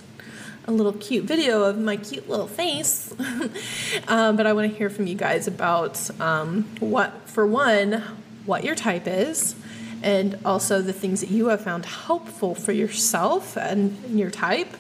a 0.66 0.72
little 0.72 0.94
cute 0.94 1.24
video 1.24 1.64
of 1.64 1.78
my 1.80 1.96
cute 1.98 2.30
little 2.30 2.48
face. 2.48 3.14
um, 4.08 4.36
but 4.36 4.46
I 4.46 4.54
want 4.54 4.70
to 4.72 4.78
hear 4.78 4.90
from 4.90 5.08
you 5.08 5.16
guys 5.16 5.48
about 5.48 6.10
um, 6.20 6.64
what, 6.80 7.30
for 7.30 7.48
one, 7.48 8.04
what 8.46 8.64
your 8.64 8.76
type 8.76 9.08
is, 9.08 9.56
and 10.04 10.38
also 10.46 10.82
the 10.82 10.94
things 10.94 11.22
that 11.22 11.32
you 11.32 11.48
have 11.48 11.62
found 11.62 11.86
helpful 11.86 12.54
for 12.54 12.74
yourself 12.74 13.58
and 13.58 13.98
your 14.10 14.30
type 14.30 14.76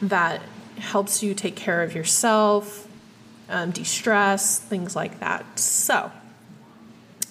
that 0.00 0.40
helps 0.78 1.22
you 1.22 1.34
take 1.34 1.56
care 1.56 1.82
of 1.82 1.94
yourself 1.94 2.88
um, 3.52 3.70
de 3.70 3.84
stress, 3.84 4.58
things 4.58 4.96
like 4.96 5.20
that. 5.20 5.58
So, 5.58 6.10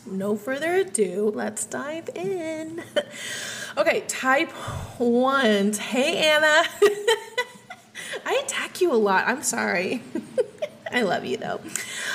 no 0.05 0.35
further 0.37 0.75
ado, 0.75 1.31
let's 1.33 1.65
dive 1.65 2.09
in. 2.15 2.83
okay, 3.77 4.01
type 4.07 4.51
ones. 4.99 5.79
Hey, 5.79 6.17
Anna. 6.17 6.63
I 8.25 8.41
attack 8.43 8.81
you 8.81 8.93
a 8.93 8.95
lot. 8.95 9.27
I'm 9.27 9.41
sorry. 9.41 10.03
I 10.91 11.01
love 11.01 11.25
you, 11.25 11.37
though. 11.37 11.59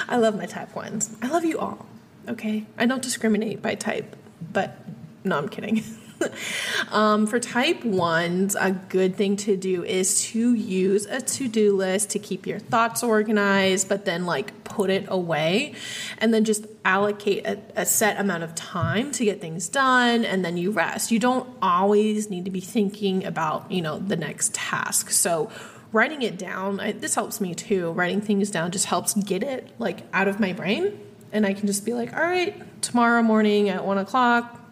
I 0.08 0.16
love 0.16 0.36
my 0.36 0.46
type 0.46 0.74
ones. 0.74 1.14
I 1.20 1.28
love 1.28 1.44
you 1.44 1.58
all. 1.58 1.86
Okay? 2.28 2.64
I 2.78 2.86
don't 2.86 3.02
discriminate 3.02 3.60
by 3.60 3.74
type, 3.74 4.16
but 4.52 4.76
no, 5.24 5.36
I'm 5.38 5.48
kidding. 5.48 5.82
um, 6.90 7.26
for 7.26 7.38
type 7.38 7.84
ones, 7.84 8.56
a 8.58 8.72
good 8.72 9.16
thing 9.16 9.36
to 9.36 9.56
do 9.56 9.84
is 9.84 10.22
to 10.22 10.54
use 10.54 11.06
a 11.06 11.20
to 11.20 11.48
do 11.48 11.76
list 11.76 12.10
to 12.10 12.18
keep 12.18 12.46
your 12.46 12.58
thoughts 12.58 13.02
organized, 13.02 13.88
but 13.88 14.04
then 14.04 14.26
like 14.26 14.64
put 14.64 14.90
it 14.90 15.04
away 15.08 15.74
and 16.18 16.32
then 16.32 16.44
just 16.44 16.66
allocate 16.84 17.46
a, 17.46 17.60
a 17.76 17.86
set 17.86 18.18
amount 18.18 18.42
of 18.42 18.54
time 18.54 19.10
to 19.12 19.24
get 19.24 19.40
things 19.40 19.68
done 19.68 20.24
and 20.24 20.44
then 20.44 20.56
you 20.56 20.70
rest. 20.70 21.10
You 21.10 21.18
don't 21.18 21.48
always 21.60 22.30
need 22.30 22.44
to 22.44 22.50
be 22.50 22.60
thinking 22.60 23.24
about, 23.24 23.70
you 23.70 23.82
know, 23.82 23.98
the 23.98 24.16
next 24.16 24.54
task. 24.54 25.10
So 25.10 25.50
writing 25.92 26.22
it 26.22 26.38
down, 26.38 26.80
I, 26.80 26.92
this 26.92 27.14
helps 27.14 27.40
me 27.40 27.54
too. 27.54 27.92
Writing 27.92 28.20
things 28.20 28.50
down 28.50 28.70
just 28.70 28.86
helps 28.86 29.14
get 29.14 29.42
it 29.42 29.68
like 29.78 30.02
out 30.12 30.28
of 30.28 30.40
my 30.40 30.52
brain. 30.52 31.00
And 31.32 31.44
I 31.44 31.52
can 31.52 31.66
just 31.66 31.84
be 31.84 31.92
like, 31.92 32.14
all 32.14 32.22
right, 32.22 32.82
tomorrow 32.82 33.22
morning 33.22 33.68
at 33.68 33.84
one 33.84 33.98
o'clock. 33.98 34.65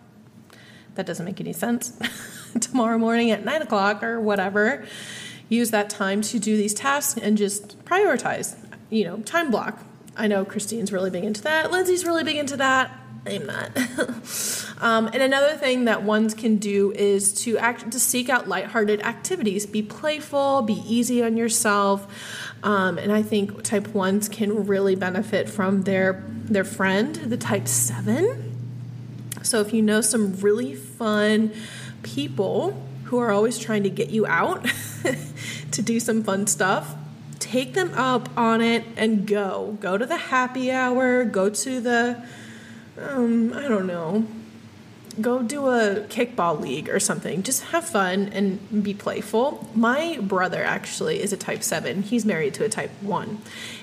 That 0.94 1.06
doesn't 1.06 1.24
make 1.24 1.40
any 1.40 1.52
sense. 1.52 1.98
tomorrow 2.60 2.98
morning 2.98 3.30
at 3.30 3.44
nine 3.44 3.62
o'clock 3.62 4.02
or 4.02 4.20
whatever. 4.20 4.84
Use 5.48 5.70
that 5.70 5.90
time 5.90 6.22
to 6.22 6.38
do 6.38 6.56
these 6.56 6.74
tasks 6.74 7.20
and 7.20 7.36
just 7.36 7.84
prioritize, 7.84 8.56
you 8.90 9.04
know, 9.04 9.18
time 9.18 9.50
block. 9.50 9.78
I 10.16 10.26
know 10.26 10.44
Christine's 10.44 10.92
really 10.92 11.10
big 11.10 11.24
into 11.24 11.42
that. 11.42 11.70
Lindsay's 11.70 12.04
really 12.04 12.24
big 12.24 12.36
into 12.36 12.56
that. 12.56 12.90
I'm 13.26 13.46
not. 13.46 13.70
um, 14.80 15.06
and 15.06 15.22
another 15.22 15.56
thing 15.56 15.86
that 15.86 16.02
ones 16.02 16.34
can 16.34 16.56
do 16.56 16.92
is 16.92 17.32
to 17.44 17.56
act 17.58 17.90
to 17.90 17.98
seek 17.98 18.28
out 18.28 18.48
lighthearted 18.48 19.00
activities. 19.00 19.66
Be 19.66 19.82
playful, 19.82 20.62
be 20.62 20.82
easy 20.86 21.22
on 21.22 21.36
yourself. 21.36 22.06
Um, 22.62 22.98
and 22.98 23.12
I 23.12 23.22
think 23.22 23.62
type 23.62 23.88
ones 23.88 24.28
can 24.28 24.66
really 24.66 24.94
benefit 24.94 25.48
from 25.48 25.82
their 25.82 26.22
their 26.28 26.64
friend, 26.64 27.14
the 27.14 27.38
type 27.38 27.66
seven. 27.66 28.53
So 29.54 29.60
if 29.60 29.72
you 29.72 29.82
know 29.82 30.00
some 30.00 30.32
really 30.40 30.74
fun 30.74 31.52
people 32.02 32.72
who 33.04 33.20
are 33.20 33.30
always 33.30 33.56
trying 33.56 33.84
to 33.84 33.88
get 33.88 34.10
you 34.10 34.26
out 34.26 34.66
to 35.70 35.80
do 35.80 36.00
some 36.00 36.24
fun 36.24 36.48
stuff, 36.48 36.96
take 37.38 37.74
them 37.74 37.94
up 37.94 38.36
on 38.36 38.60
it 38.60 38.82
and 38.96 39.28
go. 39.28 39.78
Go 39.78 39.96
to 39.96 40.06
the 40.06 40.16
happy 40.16 40.72
hour, 40.72 41.24
go 41.24 41.50
to 41.50 41.80
the 41.80 42.20
um, 43.00 43.52
I 43.52 43.68
don't 43.68 43.86
know, 43.86 44.26
go 45.20 45.40
do 45.40 45.68
a 45.68 46.00
kickball 46.08 46.60
league 46.60 46.88
or 46.88 46.98
something. 46.98 47.44
Just 47.44 47.62
have 47.66 47.84
fun 47.84 48.30
and 48.32 48.82
be 48.82 48.92
playful. 48.92 49.70
My 49.72 50.18
brother 50.20 50.64
actually 50.64 51.22
is 51.22 51.32
a 51.32 51.36
type 51.36 51.62
7. 51.62 52.02
He's 52.02 52.24
married 52.24 52.54
to 52.54 52.64
a 52.64 52.68
type 52.68 52.90
1. 53.02 53.38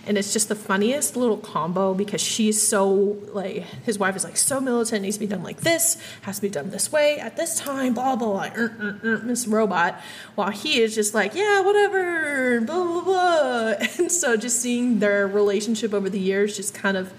And 0.08 0.18
it's 0.18 0.34
just 0.34 0.50
the 0.50 0.56
funniest 0.56 1.16
little 1.16 1.38
combo 1.38 1.94
because 1.94 2.22
she's 2.22 2.62
so 2.62 3.18
like 3.34 3.58
his 3.86 4.00
wife 4.00 4.16
is 4.16 4.24
like 4.24 4.38
so 4.38 4.60
militant, 4.60 5.04
needs 5.04 5.18
to 5.18 5.20
be 5.20 5.28
done 5.28 5.44
like 5.44 5.62
this, 5.62 6.02
has 6.24 6.38
to 6.38 6.42
be 6.42 6.50
done 6.50 6.72
this 6.72 6.92
way 6.92 7.20
at 7.20 7.38
this 7.38 7.60
time, 7.60 7.94
blah 7.94 8.16
blah 8.16 8.50
blah, 8.50 8.64
uh, 8.64 8.70
uh, 8.80 8.94
uh, 9.04 9.20
Miss 9.20 9.48
Robot, 9.48 10.02
while 10.36 10.50
he 10.50 10.82
is 10.82 10.96
just 10.96 11.14
like, 11.14 11.36
yeah, 11.36 11.62
whatever, 11.62 12.62
blah 12.62 12.84
blah 12.84 13.02
blah. 13.02 13.74
And 14.00 14.12
so 14.12 14.36
just 14.36 14.60
seeing 14.60 15.00
their 15.00 15.28
relationship 15.28 15.94
over 15.94 16.10
the 16.10 16.20
years 16.20 16.56
just 16.56 16.74
kind 16.74 16.98
of 16.98 17.14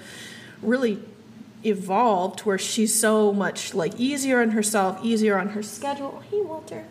really 0.61 1.01
evolved 1.65 2.41
where 2.41 2.59
she's 2.59 2.99
so 2.99 3.33
much 3.33 3.75
like 3.75 3.99
easier 3.99 4.43
on 4.43 4.51
herself, 4.51 4.99
easier 5.03 5.39
on 5.39 5.51
her 5.51 5.63
schedule. 5.63 6.23
Hey, 6.31 6.41
Walter. 6.41 6.85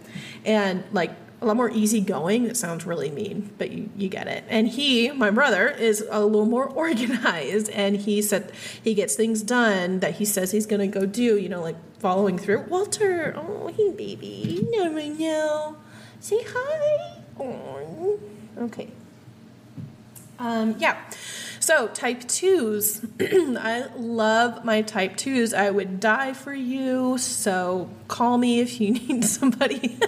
And 0.46 0.84
like 0.92 1.12
a 1.42 1.46
lot 1.46 1.56
more 1.56 1.72
easygoing. 1.72 2.46
It 2.46 2.56
sounds 2.56 2.86
really 2.86 3.10
mean, 3.10 3.52
but 3.58 3.72
you, 3.72 3.90
you 3.98 4.10
get 4.10 4.28
it. 4.28 4.44
And 4.48 4.68
he, 4.68 5.12
my 5.12 5.32
brother, 5.32 5.70
is 5.70 6.06
a 6.10 6.24
little 6.24 6.46
more 6.46 6.66
organized 6.70 7.70
and 7.70 7.98
he 7.98 8.22
said 8.22 8.52
he 8.84 8.94
gets 8.94 9.16
things 9.16 9.42
done 9.42 10.00
that 10.00 10.16
he 10.16 10.26
says 10.26 10.52
he's 10.52 10.68
to 10.68 10.88
go 10.88 11.06
do, 11.06 11.38
you 11.38 11.50
know, 11.50 11.62
like 11.62 11.78
following 12.00 12.38
through. 12.38 12.62
Walter, 12.62 13.34
oh, 13.36 13.68
hey, 13.76 13.92
baby, 13.92 14.28
you 14.28 14.72
know. 15.18 15.78
Say 16.20 16.44
hi. 16.48 17.18
Oh. 17.40 18.20
Okay. 18.60 18.90
Um, 20.38 20.76
yeah. 20.78 20.98
So, 21.62 21.90
type 21.90 22.28
twos. 22.28 23.06
I 23.20 23.86
love 23.96 24.66
my 24.66 24.82
type 24.82 25.16
twos. 25.16 25.54
I 25.54 25.70
would 25.70 26.00
die 26.00 26.34
for 26.34 26.56
you. 26.56 27.20
So, 27.20 27.88
call 28.08 28.40
me 28.40 28.62
if 28.62 28.82
you 28.82 28.94
need 29.08 29.24
somebody. 29.26 30.00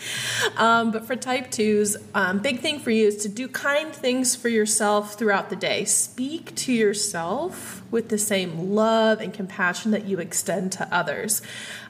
um, 0.56 0.90
but 0.90 1.04
for 1.04 1.14
type 1.14 1.50
twos, 1.50 1.98
um, 2.14 2.38
big 2.38 2.60
thing 2.60 2.80
for 2.80 2.90
you 2.90 3.08
is 3.08 3.18
to 3.18 3.28
do 3.28 3.46
kind 3.46 3.92
things 3.92 4.34
for 4.34 4.48
yourself 4.48 5.18
throughout 5.18 5.50
the 5.50 5.56
day. 5.56 5.84
Speak 5.84 6.54
to 6.54 6.72
yourself 6.72 7.82
with 7.90 8.08
the 8.08 8.16
same 8.16 8.70
love 8.74 9.20
and 9.20 9.34
compassion 9.34 9.90
that 9.90 10.06
you 10.06 10.18
extend 10.18 10.72
to 10.72 10.88
others. 10.90 11.42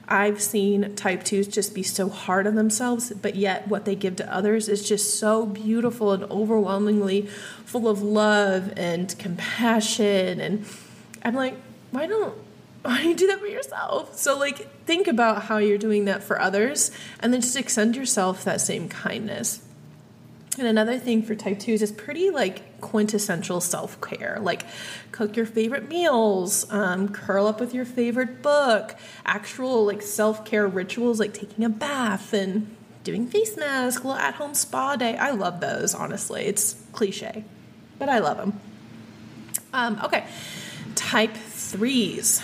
I've 0.09 0.43
seen 0.43 0.95
type 0.97 1.23
2s 1.23 1.51
just 1.51 1.75
be 1.75 1.83
so 1.83 2.09
hard 2.09 2.47
on 2.47 2.55
themselves, 2.55 3.13
but 3.13 3.35
yet 3.35 3.69
what 3.69 3.85
they 3.85 3.95
give 3.95 4.17
to 4.17 4.35
others 4.35 4.69
is 4.69 4.87
just 4.87 5.19
so 5.19 5.47
beautiful 5.47 6.13
and 6.13 6.25
overwhelmingly 6.25 7.23
full 7.65 7.89
of 7.89 8.03
love 8.03 8.73
and 8.77 9.17
compassion. 9.19 10.41
And 10.41 10.67
I'm 11.23 11.35
like, 11.35 11.55
why 11.91 12.07
don't 12.07 12.35
why 12.83 12.99
don't 12.99 13.09
you 13.11 13.15
do 13.15 13.27
that 13.29 13.39
for 13.39 13.47
yourself? 13.47 14.17
So 14.17 14.37
like 14.37 14.85
think 14.85 15.07
about 15.07 15.45
how 15.45 15.59
you're 15.59 15.79
doing 15.79 16.05
that 16.07 16.23
for 16.23 16.41
others 16.41 16.91
and 17.21 17.33
then 17.33 17.41
just 17.41 17.57
extend 17.57 17.95
yourself 17.95 18.43
that 18.45 18.61
same 18.61 18.89
kindness. 18.89 19.63
And 20.59 20.67
another 20.67 20.99
thing 20.99 21.23
for 21.23 21.35
type 21.35 21.59
2s 21.59 21.81
is 21.81 21.91
pretty 21.91 22.29
like 22.31 22.81
quintessential 22.83 23.61
self 23.61 23.99
care. 24.03 24.39
Like 24.41 24.65
cook 25.11 25.35
your 25.35 25.47
favorite 25.47 25.89
meals, 25.89 26.71
um, 26.71 27.09
curl 27.09 27.47
up 27.47 27.59
with 27.59 27.73
your 27.73 27.87
favorite 27.87 28.43
book, 28.43 28.95
actual 29.25 29.87
like 29.87 30.03
self 30.03 30.45
care 30.45 30.67
rituals 30.67 31.19
like 31.19 31.33
taking 31.33 31.65
a 31.65 31.71
bath 31.71 32.35
and 32.35 32.77
doing 33.03 33.27
face 33.27 33.57
mask, 33.57 34.05
little 34.05 34.21
at 34.21 34.35
home 34.35 34.55
spa 34.55 34.97
day. 34.97 35.17
I 35.17 35.31
love 35.31 35.61
those, 35.61 35.95
honestly. 35.95 36.43
It's 36.43 36.77
cliche, 36.93 37.45
but 37.99 38.11
I 38.11 38.19
love 38.19 38.37
them. 38.37 38.61
Um, 39.73 40.01
okay, 40.05 40.27
type 40.95 41.33
3s. 41.33 42.43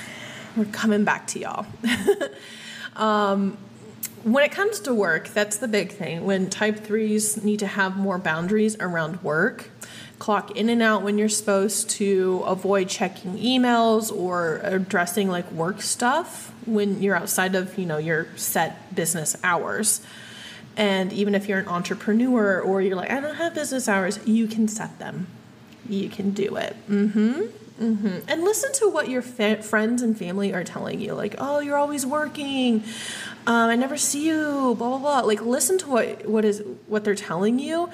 We're 0.56 0.64
coming 0.66 1.04
back 1.04 1.26
to 1.28 1.38
y'all. 1.40 1.66
um, 2.96 3.58
when 4.24 4.44
it 4.44 4.52
comes 4.52 4.80
to 4.80 4.94
work, 4.94 5.28
that's 5.28 5.56
the 5.58 5.68
big 5.68 5.92
thing. 5.92 6.24
When 6.24 6.50
type 6.50 6.78
threes 6.80 7.42
need 7.42 7.58
to 7.60 7.66
have 7.66 7.96
more 7.96 8.18
boundaries 8.18 8.76
around 8.80 9.22
work, 9.22 9.70
clock 10.18 10.56
in 10.56 10.68
and 10.68 10.82
out 10.82 11.02
when 11.02 11.18
you're 11.18 11.28
supposed 11.28 11.90
to, 11.90 12.42
avoid 12.46 12.88
checking 12.88 13.38
emails 13.38 14.14
or 14.14 14.60
addressing 14.62 15.28
like 15.28 15.50
work 15.52 15.80
stuff 15.80 16.52
when 16.66 17.02
you're 17.02 17.16
outside 17.16 17.54
of, 17.54 17.78
you 17.78 17.86
know, 17.86 17.98
your 17.98 18.26
set 18.36 18.94
business 18.94 19.36
hours. 19.44 20.00
And 20.76 21.12
even 21.12 21.34
if 21.34 21.48
you're 21.48 21.58
an 21.58 21.68
entrepreneur 21.68 22.60
or 22.60 22.80
you're 22.80 22.96
like, 22.96 23.10
I 23.10 23.20
don't 23.20 23.36
have 23.36 23.54
business 23.54 23.88
hours, 23.88 24.18
you 24.26 24.46
can 24.46 24.68
set 24.68 24.98
them. 24.98 25.26
You 25.88 26.08
can 26.08 26.30
do 26.30 26.56
it. 26.56 26.76
Mm-hmm. 26.88 27.42
Mm-hmm. 27.80 28.18
And 28.28 28.42
listen 28.42 28.72
to 28.74 28.88
what 28.88 29.08
your 29.08 29.22
fa- 29.22 29.62
friends 29.62 30.02
and 30.02 30.18
family 30.18 30.52
are 30.52 30.64
telling 30.64 31.00
you. 31.00 31.14
Like, 31.14 31.36
oh, 31.38 31.60
you're 31.60 31.76
always 31.76 32.04
working 32.04 32.82
um, 33.46 33.70
I 33.70 33.76
never 33.76 33.96
see 33.96 34.26
you, 34.26 34.74
blah 34.76 34.88
blah 34.88 34.98
blah. 34.98 35.20
Like 35.20 35.40
listen 35.40 35.78
to 35.78 35.88
what 35.88 36.26
what 36.26 36.44
is 36.44 36.62
what 36.86 37.04
they're 37.04 37.14
telling 37.14 37.58
you, 37.58 37.88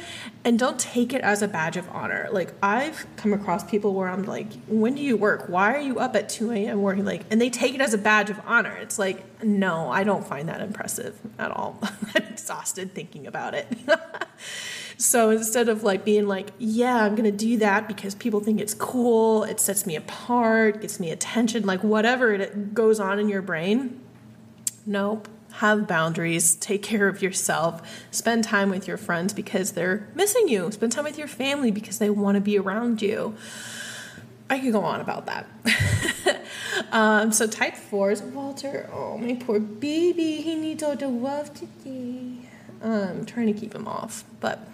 and 0.45 0.59
don't 0.59 0.79
take 0.79 1.13
it 1.13 1.21
as 1.21 1.43
a 1.43 1.49
badge 1.49 1.77
of 1.77 1.89
honor. 1.91 2.29
Like 2.33 2.53
I've 2.63 3.07
come 3.17 3.33
across 3.33 3.63
people 3.63 3.95
where 3.95 4.09
I'm 4.09 4.25
like, 4.25 4.49
when 4.67 4.95
do 4.95 5.03
you 5.03 5.17
work? 5.17 5.49
Why 5.49 5.75
are 5.75 5.81
you 5.81 6.01
up 6.01 6.17
at 6.17 6.29
two 6.29 6.51
a.m. 6.51 6.83
working? 6.83 7.05
Like, 7.05 7.23
and 7.31 7.41
they 7.41 7.51
take 7.51 7.75
it 7.75 7.81
as 7.81 7.95
a 7.95 7.99
badge 7.99 8.31
of 8.31 8.41
honor. 8.45 8.75
It's 8.75 8.99
like, 8.99 9.45
no, 9.45 9.91
I 9.91 10.03
don't 10.03 10.27
find 10.27 10.49
that 10.49 10.61
impressive 10.61 11.19
at 11.39 11.51
all. 11.51 11.79
I'm 12.15 12.25
exhausted 12.25 12.93
thinking 12.93 13.27
about 13.27 13.55
it. 13.55 13.69
So 14.97 15.31
instead 15.31 15.69
of 15.69 15.83
like 15.83 16.05
being 16.05 16.29
like, 16.29 16.51
yeah, 16.59 17.03
I'm 17.03 17.17
gonna 17.17 17.33
do 17.33 17.59
that 17.59 17.89
because 17.89 18.15
people 18.15 18.39
think 18.39 18.61
it's 18.61 18.75
cool, 18.75 19.43
it 19.43 19.59
sets 19.59 19.87
me 19.87 19.97
apart, 19.97 20.83
gets 20.83 21.01
me 21.01 21.11
attention, 21.11 21.67
like 21.67 21.83
whatever 21.83 22.33
it 22.33 22.75
goes 22.75 23.01
on 23.01 23.19
in 23.19 23.29
your 23.29 23.43
brain. 23.43 24.01
Nope 24.87 25.29
have 25.59 25.87
boundaries, 25.87 26.57
take 26.57 26.83
care 26.83 27.07
of 27.07 27.23
yourself, 27.23 27.81
spend 28.11 28.45
time 28.45 28.71
with 28.71 28.89
your 28.89 28.97
friends 28.97 29.33
because 29.33 29.73
they're 29.73 30.09
missing 30.15 30.49
you, 30.49 30.71
spend 30.73 30.93
time 30.93 31.05
with 31.05 31.17
your 31.17 31.29
family 31.29 31.71
because 31.71 31.99
they 31.99 32.11
want 32.11 32.35
to 32.35 32.41
be 32.41 32.59
around 32.59 33.01
you. 33.01 33.35
I 34.51 34.59
could 34.59 34.73
go 34.73 34.83
on 34.83 35.01
about 35.01 35.27
that. 35.27 35.47
um, 36.93 37.33
so 37.33 37.47
type 37.47 37.77
four 37.77 38.11
is 38.11 38.21
Walter. 38.21 38.91
Oh, 38.93 39.17
my 39.17 39.35
poor 39.35 39.61
baby. 39.61 40.43
He 40.43 40.55
needs 40.55 40.83
all 40.83 40.97
the 40.97 41.09
love 41.09 41.55
today. 41.55 42.49
I'm 42.83 43.25
trying 43.25 43.47
to 43.47 43.59
keep 43.59 43.75
him 43.75 43.89
off, 43.89 44.25
but. 44.41 44.67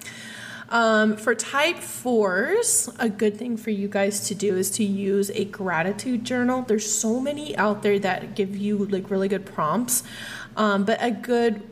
Um, 0.70 1.16
for 1.16 1.34
type 1.34 1.78
fours, 1.78 2.88
a 3.00 3.08
good 3.08 3.36
thing 3.36 3.56
for 3.56 3.70
you 3.70 3.88
guys 3.88 4.28
to 4.28 4.34
do 4.36 4.56
is 4.56 4.70
to 4.72 4.84
use 4.84 5.30
a 5.30 5.44
gratitude 5.44 6.24
journal. 6.24 6.62
There's 6.62 6.90
so 6.90 7.18
many 7.18 7.56
out 7.56 7.82
there 7.82 7.98
that 7.98 8.36
give 8.36 8.56
you 8.56 8.86
like 8.86 9.10
really 9.10 9.26
good 9.26 9.44
prompts. 9.46 10.04
Um, 10.56 10.84
but 10.84 11.02
a 11.02 11.10
good 11.10 11.62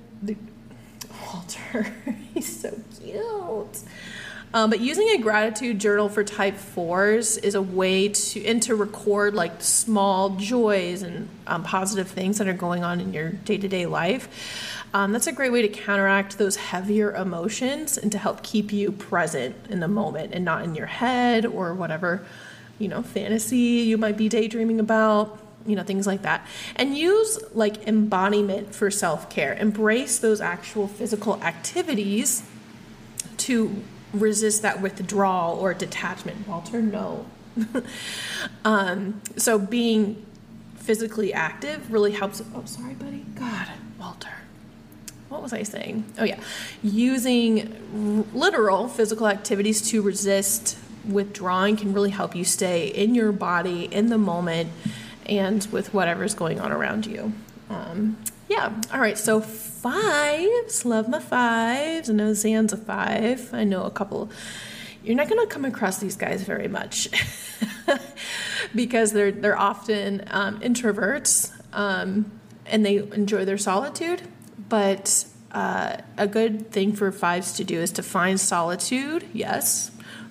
Walter, 1.33 1.95
he's 2.35 2.61
so 2.61 2.77
cute. 3.01 3.83
Um, 4.55 4.71
but 4.71 4.81
using 4.81 5.11
a 5.11 5.19
gratitude 5.19 5.79
journal 5.79 6.09
for 6.09 6.25
type 6.25 6.57
fours 6.57 7.37
is 7.37 7.55
a 7.55 7.61
way 7.61 8.09
to 8.09 8.47
and 8.47 8.63
to 8.63 8.75
record 8.75 9.35
like 9.35 9.61
small 9.63 10.31
joys 10.37 11.03
and 11.03 11.29
um, 11.47 11.63
positive 11.65 12.09
things 12.09 12.39
that 12.39 12.49
are 12.49 12.55
going 12.55 12.83
on 12.83 12.99
in 12.99 13.13
your 13.13 13.31
day 13.31 13.59
to 13.59 13.69
day 13.69 13.85
life. 13.85 14.78
Um, 14.95 15.13
that's 15.13 15.27
a 15.27 15.33
great 15.33 15.53
way 15.53 15.63
to 15.63 15.69
counteract 15.69 16.39
those 16.39 16.57
heavier 16.57 17.15
emotions 17.15 17.99
and 17.99 18.11
to 18.13 18.19
help 18.19 18.43
keep 18.43 18.73
you 18.73 18.93
present 18.93 19.55
in 19.69 19.81
the 19.81 19.89
moment 19.89 20.33
and 20.33 20.45
not 20.45 20.65
in 20.65 20.75
your 20.75 20.87
head 20.87 21.45
or 21.45 21.75
whatever 21.75 22.25
you 22.79 22.89
know 22.89 23.03
fantasy 23.03 23.57
you 23.57 23.99
might 23.99 24.17
be 24.17 24.29
daydreaming 24.29 24.79
about 24.79 25.39
you 25.67 25.75
know 25.75 25.83
things 25.83 26.07
like 26.07 26.23
that 26.23 26.47
and 26.77 26.97
use 26.97 27.39
like 27.53 27.87
embodiment 27.89 28.73
for 28.73 28.89
self-care 28.89 29.55
embrace 29.55 30.21
those 30.21 30.41
actual 30.41 30.87
physical 30.87 31.43
activities 31.43 32.45
to 33.37 33.83
resist 34.13 34.63
that 34.63 34.81
withdrawal 34.81 35.59
or 35.59 35.75
detachment. 35.75 36.47
Walter, 36.47 36.81
no. 36.81 37.27
um, 38.65 39.21
so 39.37 39.59
being 39.59 40.25
physically 40.77 41.33
active 41.33 41.93
really 41.93 42.13
helps. 42.13 42.43
Oh, 42.55 42.65
sorry, 42.65 42.95
buddy. 42.95 43.25
God, 43.35 43.69
Walter. 43.99 44.38
Was 45.51 45.55
I 45.55 45.63
saying? 45.63 46.05
Oh, 46.19 46.25
yeah. 46.25 46.39
Using 46.83 48.27
literal 48.35 48.87
physical 48.87 49.27
activities 49.27 49.81
to 49.91 50.03
resist 50.03 50.77
withdrawing 51.09 51.79
can 51.79 51.95
really 51.95 52.11
help 52.11 52.37
you 52.37 52.45
stay 52.45 52.89
in 52.89 53.15
your 53.15 53.33
body, 53.33 53.85
in 53.85 54.09
the 54.09 54.19
moment, 54.19 54.71
and 55.25 55.67
with 55.73 55.95
whatever's 55.95 56.35
going 56.35 56.61
on 56.61 56.71
around 56.71 57.07
you. 57.07 57.33
Um, 57.71 58.19
yeah. 58.51 58.79
All 58.93 59.01
right. 59.01 59.17
So 59.17 59.41
fives. 59.41 60.85
Love 60.85 61.09
my 61.09 61.19
fives. 61.19 62.11
I 62.11 62.13
know 62.13 62.35
Zan's 62.35 62.75
a 62.75 62.77
five. 62.77 63.49
I 63.55 63.65
know 63.65 63.85
a 63.85 63.91
couple. 63.91 64.31
You're 65.03 65.17
not 65.17 65.31
going 65.31 65.41
to 65.41 65.47
come 65.47 65.65
across 65.65 65.97
these 65.97 66.17
guys 66.17 66.43
very 66.43 66.69
much 66.69 67.09
because 68.75 69.13
they're 69.13 69.33
they're 69.33 69.59
often 69.59 70.25
um, 70.27 70.61
introverts 70.61 71.53
um, 71.73 72.31
and 72.67 72.85
they 72.85 72.99
enjoy 72.99 73.47
their 73.47 73.57
solitude. 73.57 74.21
But 74.69 75.25
uh, 75.53 75.97
a 76.17 76.27
good 76.27 76.71
thing 76.71 76.93
for 76.93 77.11
fives 77.11 77.53
to 77.55 77.65
do 77.65 77.81
is 77.81 77.91
to 77.93 78.03
find 78.03 78.39
solitude. 78.39 79.25
Yes, 79.33 79.91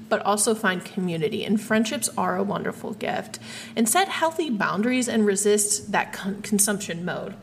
but 0.10 0.22
also 0.22 0.54
find 0.54 0.84
community. 0.84 1.44
And 1.44 1.60
friendships 1.60 2.10
are 2.18 2.38
a 2.38 2.44
wonderful 2.44 2.94
gift. 2.94 3.40
And 3.76 3.90
set 3.90 4.08
healthy 4.08 4.50
boundaries 4.50 5.10
and 5.10 5.26
resist 5.26 5.92
that 5.92 6.14
con- 6.14 6.42
consumption 6.42 7.04
mode. 7.04 7.36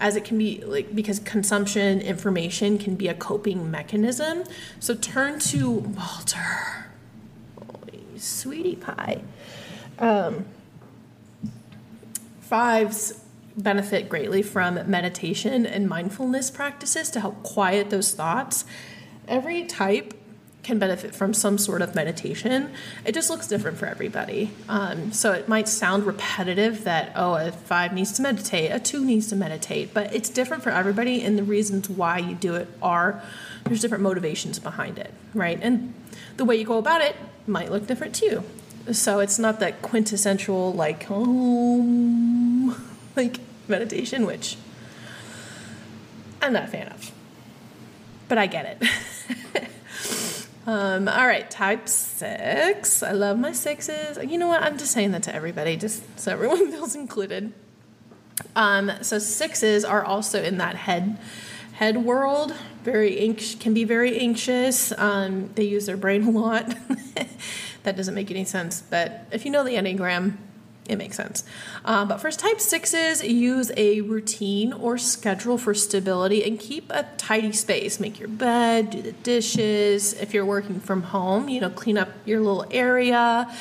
As 0.00 0.14
it 0.14 0.24
can 0.24 0.38
be 0.38 0.62
like 0.64 0.94
because 0.94 1.18
consumption 1.18 2.00
information 2.00 2.78
can 2.78 2.94
be 2.94 3.08
a 3.08 3.14
coping 3.14 3.68
mechanism. 3.68 4.44
So 4.78 4.94
turn 4.94 5.40
to 5.40 5.70
Walter, 5.70 6.86
sweetie 8.16 8.76
pie. 8.76 9.22
Um, 9.98 10.46
fives 12.40 13.24
benefit 13.58 14.08
greatly 14.08 14.40
from 14.40 14.88
meditation 14.88 15.66
and 15.66 15.88
mindfulness 15.88 16.50
practices 16.50 17.10
to 17.10 17.20
help 17.20 17.42
quiet 17.42 17.90
those 17.90 18.12
thoughts. 18.12 18.64
Every 19.26 19.64
type 19.64 20.14
can 20.62 20.78
benefit 20.78 21.14
from 21.14 21.32
some 21.32 21.56
sort 21.56 21.80
of 21.80 21.94
meditation. 21.94 22.70
It 23.04 23.12
just 23.12 23.30
looks 23.30 23.46
different 23.46 23.78
for 23.78 23.86
everybody. 23.86 24.50
Um, 24.68 25.12
so 25.12 25.32
it 25.32 25.48
might 25.48 25.66
sound 25.66 26.04
repetitive 26.04 26.84
that, 26.84 27.12
oh, 27.16 27.34
a 27.34 27.52
five 27.52 27.92
needs 27.92 28.12
to 28.12 28.22
meditate, 28.22 28.70
a 28.70 28.78
two 28.78 29.04
needs 29.04 29.28
to 29.28 29.36
meditate, 29.36 29.94
but 29.94 30.14
it's 30.14 30.28
different 30.28 30.62
for 30.62 30.70
everybody, 30.70 31.22
and 31.22 31.38
the 31.38 31.42
reasons 31.42 31.88
why 31.88 32.18
you 32.18 32.34
do 32.34 32.54
it 32.54 32.68
are 32.82 33.22
there's 33.64 33.80
different 33.80 34.02
motivations 34.02 34.58
behind 34.58 34.98
it, 34.98 35.12
right? 35.34 35.58
And 35.62 35.94
the 36.36 36.44
way 36.44 36.56
you 36.56 36.64
go 36.64 36.78
about 36.78 37.00
it 37.00 37.16
might 37.46 37.70
look 37.70 37.86
different 37.86 38.14
too. 38.14 38.44
So 38.92 39.20
it's 39.20 39.38
not 39.38 39.60
that 39.60 39.82
quintessential, 39.82 40.72
like, 40.72 41.04
home, 41.04 42.74
like 43.16 43.38
meditation, 43.68 44.26
which 44.26 44.56
I'm 46.42 46.52
not 46.52 46.64
a 46.64 46.68
fan 46.68 46.88
of. 46.88 47.10
But 48.28 48.38
I 48.38 48.46
get 48.46 48.78
it. 48.82 48.90
Um, 50.68 51.08
all 51.08 51.26
right, 51.26 51.50
type 51.50 51.88
six. 51.88 53.02
I 53.02 53.12
love 53.12 53.38
my 53.38 53.52
sixes. 53.52 54.18
You 54.22 54.36
know 54.36 54.48
what? 54.48 54.62
I'm 54.62 54.76
just 54.76 54.92
saying 54.92 55.12
that 55.12 55.22
to 55.22 55.34
everybody, 55.34 55.78
just 55.78 56.20
so 56.20 56.30
everyone 56.30 56.70
feels 56.70 56.94
included. 56.94 57.54
Um, 58.54 58.92
so 59.00 59.18
sixes 59.18 59.82
are 59.82 60.04
also 60.04 60.42
in 60.42 60.58
that 60.58 60.76
head 60.76 61.18
head 61.72 62.04
world. 62.04 62.54
Very 62.84 63.32
can 63.58 63.72
be 63.72 63.84
very 63.84 64.18
anxious. 64.18 64.92
Um, 64.98 65.48
they 65.54 65.64
use 65.64 65.86
their 65.86 65.96
brain 65.96 66.24
a 66.24 66.30
lot. 66.30 66.74
that 67.84 67.96
doesn't 67.96 68.14
make 68.14 68.30
any 68.30 68.44
sense, 68.44 68.82
but 68.82 69.26
if 69.32 69.46
you 69.46 69.50
know 69.50 69.64
the 69.64 69.76
enneagram, 69.76 70.36
it 70.88 70.96
makes 70.96 71.16
sense. 71.16 71.44
Uh, 71.84 72.04
but 72.04 72.18
for 72.18 72.30
type 72.30 72.60
sixes, 72.60 73.22
use 73.22 73.70
a 73.76 74.00
routine 74.00 74.72
or 74.72 74.96
schedule 74.98 75.58
for 75.58 75.74
stability 75.74 76.44
and 76.44 76.58
keep 76.58 76.90
a 76.90 77.04
tidy 77.16 77.52
space. 77.52 78.00
Make 78.00 78.18
your 78.18 78.28
bed, 78.28 78.90
do 78.90 79.02
the 79.02 79.12
dishes. 79.12 80.14
If 80.14 80.32
you're 80.32 80.46
working 80.46 80.80
from 80.80 81.02
home, 81.02 81.48
you 81.48 81.60
know, 81.60 81.70
clean 81.70 81.98
up 81.98 82.08
your 82.24 82.40
little 82.40 82.66
area. 82.70 83.54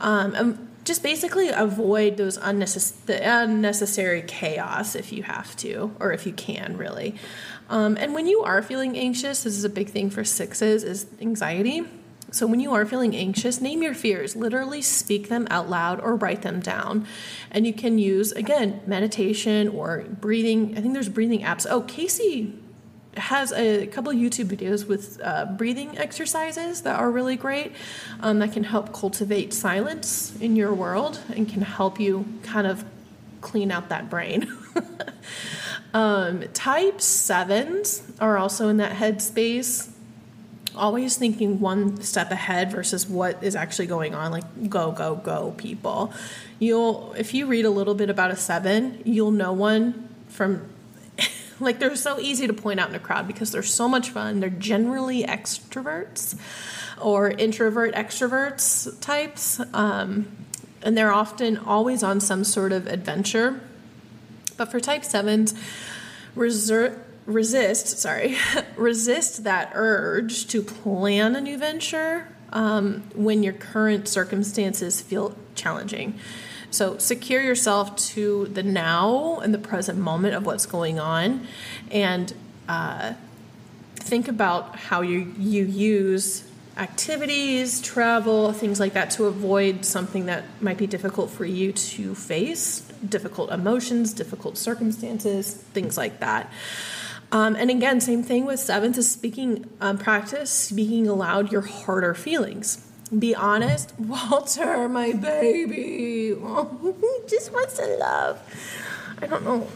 Um, 0.00 0.34
and 0.34 0.68
just 0.84 1.02
basically 1.04 1.48
avoid 1.50 2.16
those 2.16 2.38
unnecess- 2.38 2.94
unnecessary 3.08 4.22
chaos 4.26 4.96
if 4.96 5.12
you 5.12 5.22
have 5.22 5.54
to, 5.56 5.94
or 6.00 6.12
if 6.12 6.26
you 6.26 6.32
can, 6.32 6.76
really. 6.76 7.14
Um, 7.70 7.96
and 7.96 8.12
when 8.12 8.26
you 8.26 8.42
are 8.42 8.60
feeling 8.62 8.98
anxious, 8.98 9.44
this 9.44 9.56
is 9.56 9.62
a 9.62 9.68
big 9.68 9.90
thing 9.90 10.10
for 10.10 10.24
sixes, 10.24 10.82
is 10.82 11.06
anxiety 11.20 11.84
so 12.32 12.46
when 12.46 12.60
you 12.60 12.72
are 12.72 12.86
feeling 12.86 13.14
anxious, 13.14 13.60
name 13.60 13.82
your 13.82 13.92
fears. 13.92 14.34
Literally 14.34 14.80
speak 14.80 15.28
them 15.28 15.46
out 15.50 15.68
loud 15.68 16.00
or 16.00 16.16
write 16.16 16.40
them 16.40 16.60
down. 16.60 17.06
And 17.50 17.66
you 17.66 17.74
can 17.74 17.98
use, 17.98 18.32
again, 18.32 18.80
meditation 18.86 19.68
or 19.68 20.06
breathing. 20.08 20.76
I 20.76 20.80
think 20.80 20.94
there's 20.94 21.10
breathing 21.10 21.42
apps. 21.42 21.66
Oh, 21.68 21.82
Casey 21.82 22.54
has 23.18 23.52
a 23.52 23.86
couple 23.88 24.10
YouTube 24.12 24.46
videos 24.46 24.86
with 24.86 25.20
uh, 25.22 25.44
breathing 25.44 25.98
exercises 25.98 26.80
that 26.82 26.98
are 26.98 27.10
really 27.10 27.36
great 27.36 27.72
um, 28.20 28.38
that 28.38 28.52
can 28.52 28.64
help 28.64 28.94
cultivate 28.94 29.52
silence 29.52 30.34
in 30.40 30.56
your 30.56 30.72
world 30.72 31.20
and 31.36 31.46
can 31.46 31.60
help 31.60 32.00
you 32.00 32.24
kind 32.42 32.66
of 32.66 32.82
clean 33.42 33.70
out 33.70 33.90
that 33.90 34.08
brain. 34.08 34.50
um, 35.94 36.44
type 36.54 37.02
sevens 37.02 38.02
are 38.18 38.38
also 38.38 38.68
in 38.68 38.78
that 38.78 38.96
headspace 38.96 39.91
always 40.76 41.16
thinking 41.16 41.60
one 41.60 42.00
step 42.00 42.30
ahead 42.30 42.70
versus 42.70 43.06
what 43.06 43.42
is 43.42 43.54
actually 43.54 43.86
going 43.86 44.14
on 44.14 44.30
like 44.30 44.70
go 44.70 44.92
go 44.92 45.16
go 45.16 45.54
people. 45.56 46.12
You'll 46.58 47.12
if 47.14 47.34
you 47.34 47.46
read 47.46 47.64
a 47.64 47.70
little 47.70 47.94
bit 47.94 48.10
about 48.10 48.30
a 48.30 48.36
seven 48.36 49.00
you'll 49.04 49.30
know 49.30 49.52
one 49.52 50.08
from 50.28 50.68
like 51.60 51.78
they're 51.78 51.96
so 51.96 52.18
easy 52.18 52.46
to 52.46 52.52
point 52.52 52.80
out 52.80 52.88
in 52.88 52.94
a 52.94 53.00
crowd 53.00 53.26
because 53.26 53.52
they're 53.52 53.62
so 53.62 53.88
much 53.88 54.10
fun. 54.10 54.40
They're 54.40 54.50
generally 54.50 55.24
extroverts 55.24 56.38
or 57.00 57.30
introvert 57.30 57.94
extroverts 57.94 59.00
types 59.00 59.60
um, 59.72 60.28
and 60.82 60.96
they're 60.96 61.12
often 61.12 61.56
always 61.56 62.02
on 62.02 62.20
some 62.20 62.44
sort 62.44 62.72
of 62.72 62.86
adventure. 62.86 63.60
But 64.56 64.70
for 64.70 64.80
type 64.80 65.04
sevens 65.04 65.54
reserve 66.34 66.98
resist, 67.26 67.98
sorry, 67.98 68.36
resist 68.76 69.44
that 69.44 69.70
urge 69.74 70.46
to 70.48 70.62
plan 70.62 71.36
a 71.36 71.40
new 71.40 71.58
venture 71.58 72.28
um, 72.52 73.02
when 73.14 73.42
your 73.42 73.52
current 73.52 74.08
circumstances 74.08 75.00
feel 75.00 75.36
challenging. 75.54 76.18
So 76.70 76.96
secure 76.98 77.42
yourself 77.42 77.96
to 77.96 78.46
the 78.46 78.62
now 78.62 79.40
and 79.40 79.52
the 79.52 79.58
present 79.58 79.98
moment 79.98 80.34
of 80.34 80.46
what's 80.46 80.64
going 80.64 80.98
on, 80.98 81.46
and 81.90 82.32
uh, 82.66 83.12
think 83.96 84.28
about 84.28 84.76
how 84.76 85.02
you 85.02 85.34
you 85.38 85.64
use 85.64 86.44
activities, 86.78 87.82
travel, 87.82 88.52
things 88.52 88.80
like 88.80 88.94
that 88.94 89.10
to 89.10 89.26
avoid 89.26 89.84
something 89.84 90.26
that 90.26 90.44
might 90.62 90.78
be 90.78 90.86
difficult 90.86 91.30
for 91.30 91.44
you 91.44 91.72
to 91.72 92.14
face, 92.14 92.80
difficult 93.06 93.50
emotions, 93.50 94.14
difficult 94.14 94.56
circumstances, 94.56 95.52
things 95.52 95.98
like 95.98 96.20
that. 96.20 96.50
Um, 97.32 97.56
and 97.56 97.70
again, 97.70 98.00
same 98.00 98.22
thing 98.22 98.44
with 98.44 98.60
seventh 98.60 98.98
is 98.98 99.10
speaking 99.10 99.68
um, 99.80 99.96
practice, 99.96 100.50
speaking 100.50 101.08
aloud 101.08 101.50
your 101.50 101.62
harder 101.62 102.12
feelings. 102.12 102.86
Be 103.18 103.34
honest, 103.34 103.94
Walter, 103.98 104.88
my 104.88 105.12
baby, 105.12 106.34
he 106.34 107.18
just 107.26 107.52
wants 107.52 107.78
to 107.78 107.86
love. 107.96 108.40
I 109.20 109.26
don't 109.26 109.44
know. 109.44 109.66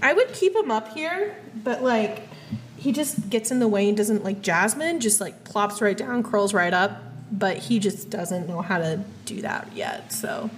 I 0.00 0.12
would 0.12 0.32
keep 0.32 0.54
him 0.54 0.70
up 0.70 0.94
here, 0.94 1.36
but 1.64 1.82
like 1.82 2.28
he 2.76 2.92
just 2.92 3.28
gets 3.28 3.50
in 3.50 3.58
the 3.58 3.68
way 3.68 3.88
and 3.88 3.96
doesn't 3.96 4.24
like 4.24 4.40
Jasmine 4.40 5.00
just 5.00 5.20
like 5.20 5.44
plops 5.44 5.82
right 5.82 5.96
down, 5.96 6.22
curls 6.22 6.54
right 6.54 6.72
up, 6.72 7.02
but 7.32 7.58
he 7.58 7.80
just 7.80 8.08
doesn't 8.08 8.48
know 8.48 8.62
how 8.62 8.78
to 8.78 9.04
do 9.26 9.42
that 9.42 9.68
yet. 9.74 10.12
So, 10.12 10.48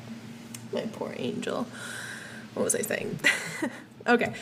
my 0.72 0.82
poor 0.92 1.14
angel. 1.16 1.66
What 2.54 2.64
was 2.64 2.74
I 2.74 2.82
saying? 2.82 3.18
okay. 4.06 4.34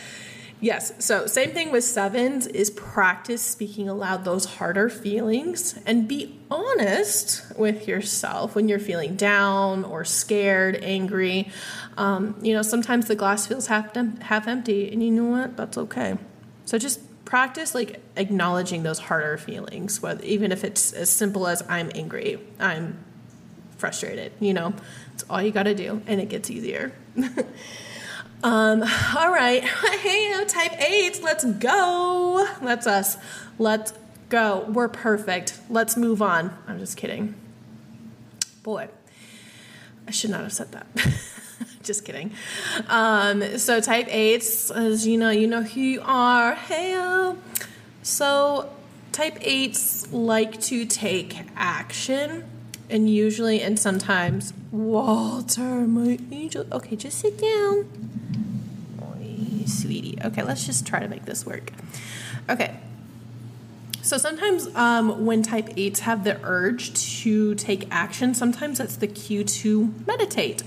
Yes. 0.60 0.92
So, 1.02 1.26
same 1.26 1.52
thing 1.52 1.72
with 1.72 1.84
sevens 1.84 2.46
is 2.46 2.68
practice 2.70 3.40
speaking 3.40 3.88
aloud 3.88 4.24
those 4.24 4.44
harder 4.44 4.90
feelings 4.90 5.78
and 5.86 6.06
be 6.06 6.38
honest 6.50 7.42
with 7.56 7.88
yourself 7.88 8.54
when 8.54 8.68
you're 8.68 8.78
feeling 8.78 9.16
down 9.16 9.84
or 9.84 10.04
scared, 10.04 10.78
angry. 10.82 11.50
Um, 11.96 12.36
you 12.42 12.52
know, 12.52 12.60
sometimes 12.60 13.06
the 13.06 13.14
glass 13.14 13.46
feels 13.46 13.68
half, 13.68 13.94
half 14.20 14.46
empty, 14.46 14.92
and 14.92 15.02
you 15.02 15.10
know 15.10 15.24
what? 15.24 15.56
That's 15.56 15.78
okay. 15.78 16.18
So, 16.66 16.76
just 16.76 17.00
practice 17.24 17.74
like 17.74 18.02
acknowledging 18.16 18.82
those 18.82 18.98
harder 18.98 19.38
feelings, 19.38 20.02
whether, 20.02 20.22
even 20.24 20.52
if 20.52 20.62
it's 20.62 20.92
as 20.92 21.08
simple 21.08 21.46
as 21.46 21.62
I'm 21.70 21.90
angry, 21.94 22.38
I'm 22.58 23.02
frustrated, 23.78 24.32
you 24.40 24.52
know, 24.52 24.74
it's 25.14 25.24
all 25.30 25.40
you 25.40 25.52
got 25.52 25.62
to 25.62 25.74
do, 25.74 26.02
and 26.06 26.20
it 26.20 26.28
gets 26.28 26.50
easier. 26.50 26.92
Um, 28.42 28.82
all 29.16 29.30
right. 29.30 29.64
Hey, 30.00 30.44
type 30.46 30.80
eight, 30.80 31.20
let's 31.22 31.44
go. 31.44 32.48
That's 32.62 32.86
us. 32.86 33.18
Let's 33.58 33.92
Go. 34.30 34.64
We're 34.68 34.88
perfect. 34.88 35.58
Let's 35.68 35.96
move 35.96 36.22
on. 36.22 36.56
I'm 36.68 36.78
just 36.78 36.96
kidding. 36.96 37.34
Boy, 38.62 38.88
I 40.06 40.12
should 40.12 40.30
not 40.30 40.42
have 40.42 40.52
said 40.52 40.70
that. 40.70 40.86
just 41.82 42.04
kidding. 42.04 42.30
Um, 42.86 43.58
so 43.58 43.80
type 43.80 44.06
eights, 44.08 44.70
as 44.70 45.04
you 45.04 45.18
know, 45.18 45.30
you 45.30 45.48
know 45.48 45.62
who 45.64 45.80
you 45.80 46.00
are. 46.04 46.54
Hey, 46.54 47.34
so 48.04 48.70
type 49.10 49.36
eights 49.40 50.12
like 50.12 50.60
to 50.62 50.84
take 50.86 51.36
action, 51.56 52.44
and 52.88 53.10
usually 53.10 53.60
and 53.60 53.80
sometimes 53.80 54.52
Walter, 54.70 55.88
my 55.88 56.20
angel. 56.30 56.66
Okay, 56.70 56.94
just 56.94 57.18
sit 57.18 57.36
down, 57.36 58.19
sweetie. 59.70 60.18
Okay, 60.24 60.42
let's 60.42 60.66
just 60.66 60.86
try 60.86 61.00
to 61.00 61.08
make 61.08 61.24
this 61.24 61.46
work. 61.46 61.72
Okay. 62.48 62.76
So 64.02 64.16
sometimes 64.16 64.74
um, 64.74 65.26
when 65.26 65.42
type 65.42 65.68
8s 65.70 66.00
have 66.00 66.24
the 66.24 66.40
urge 66.42 66.94
to 67.20 67.54
take 67.54 67.86
action, 67.90 68.34
sometimes 68.34 68.78
that's 68.78 68.96
the 68.96 69.06
cue 69.06 69.44
to 69.44 69.94
meditate 70.06 70.62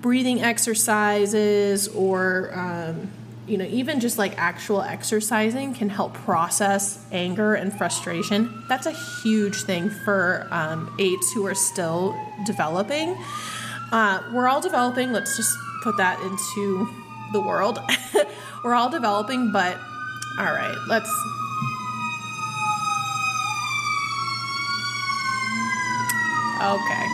breathing 0.00 0.40
exercises 0.42 1.88
or 1.88 2.50
um, 2.54 3.10
you 3.46 3.56
know 3.56 3.64
even 3.64 4.00
just 4.00 4.18
like 4.18 4.36
actual 4.38 4.82
exercising 4.82 5.74
can 5.74 5.88
help 5.88 6.14
process 6.14 7.04
anger 7.10 7.54
and 7.54 7.72
frustration 7.76 8.62
that's 8.68 8.86
a 8.86 8.92
huge 9.22 9.62
thing 9.62 9.90
for 9.90 10.46
um, 10.50 10.94
eights 10.98 11.32
who 11.32 11.46
are 11.46 11.54
still 11.54 12.16
developing 12.44 13.16
uh, 13.90 14.22
we're 14.32 14.48
all 14.48 14.60
developing 14.60 15.12
let's 15.12 15.36
just 15.36 15.56
put 15.82 15.96
that 15.96 16.20
into 16.20 16.88
the 17.32 17.40
world 17.40 17.78
we're 18.64 18.74
all 18.74 18.90
developing 18.90 19.50
but 19.52 19.76
all 20.38 20.52
right 20.52 20.78
let's 20.88 21.10
okay 26.60 27.06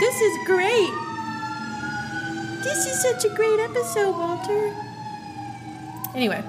this 0.00 0.20
is 0.20 0.46
great 0.46 1.06
this 2.66 2.84
is 2.84 3.00
such 3.00 3.24
a 3.24 3.28
great 3.28 3.60
episode, 3.60 4.10
Walter. 4.10 4.74
Anyway. 6.16 6.42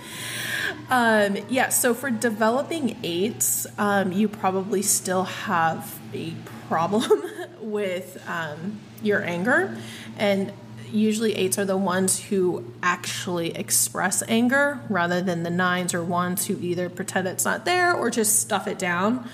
um, 0.90 1.38
yeah, 1.48 1.68
so 1.68 1.94
for 1.94 2.10
developing 2.10 2.96
eights, 3.04 3.64
um, 3.78 4.10
you 4.10 4.26
probably 4.26 4.82
still 4.82 5.22
have 5.22 6.00
a 6.12 6.34
problem 6.66 7.22
with 7.60 8.20
um, 8.28 8.80
your 9.04 9.22
anger. 9.22 9.78
And 10.18 10.52
usually 10.92 11.34
eights 11.34 11.58
are 11.58 11.64
the 11.64 11.76
ones 11.76 12.24
who 12.26 12.64
actually 12.82 13.56
express 13.56 14.22
anger 14.28 14.80
rather 14.88 15.20
than 15.20 15.42
the 15.42 15.50
nines 15.50 15.94
or 15.94 16.02
ones 16.02 16.46
who 16.46 16.58
either 16.60 16.88
pretend 16.88 17.26
it's 17.28 17.44
not 17.44 17.64
there 17.64 17.94
or 17.94 18.10
just 18.10 18.40
stuff 18.40 18.66
it 18.66 18.78
down. 18.78 19.28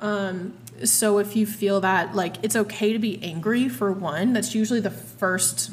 Um, 0.00 0.54
so 0.84 1.18
if 1.18 1.36
you 1.36 1.46
feel 1.46 1.80
that 1.80 2.14
like 2.14 2.36
it's 2.42 2.56
okay 2.56 2.92
to 2.92 2.98
be 2.98 3.22
angry 3.22 3.68
for 3.68 3.92
one, 3.92 4.32
that's 4.32 4.54
usually 4.54 4.80
the 4.80 4.90
first, 4.90 5.70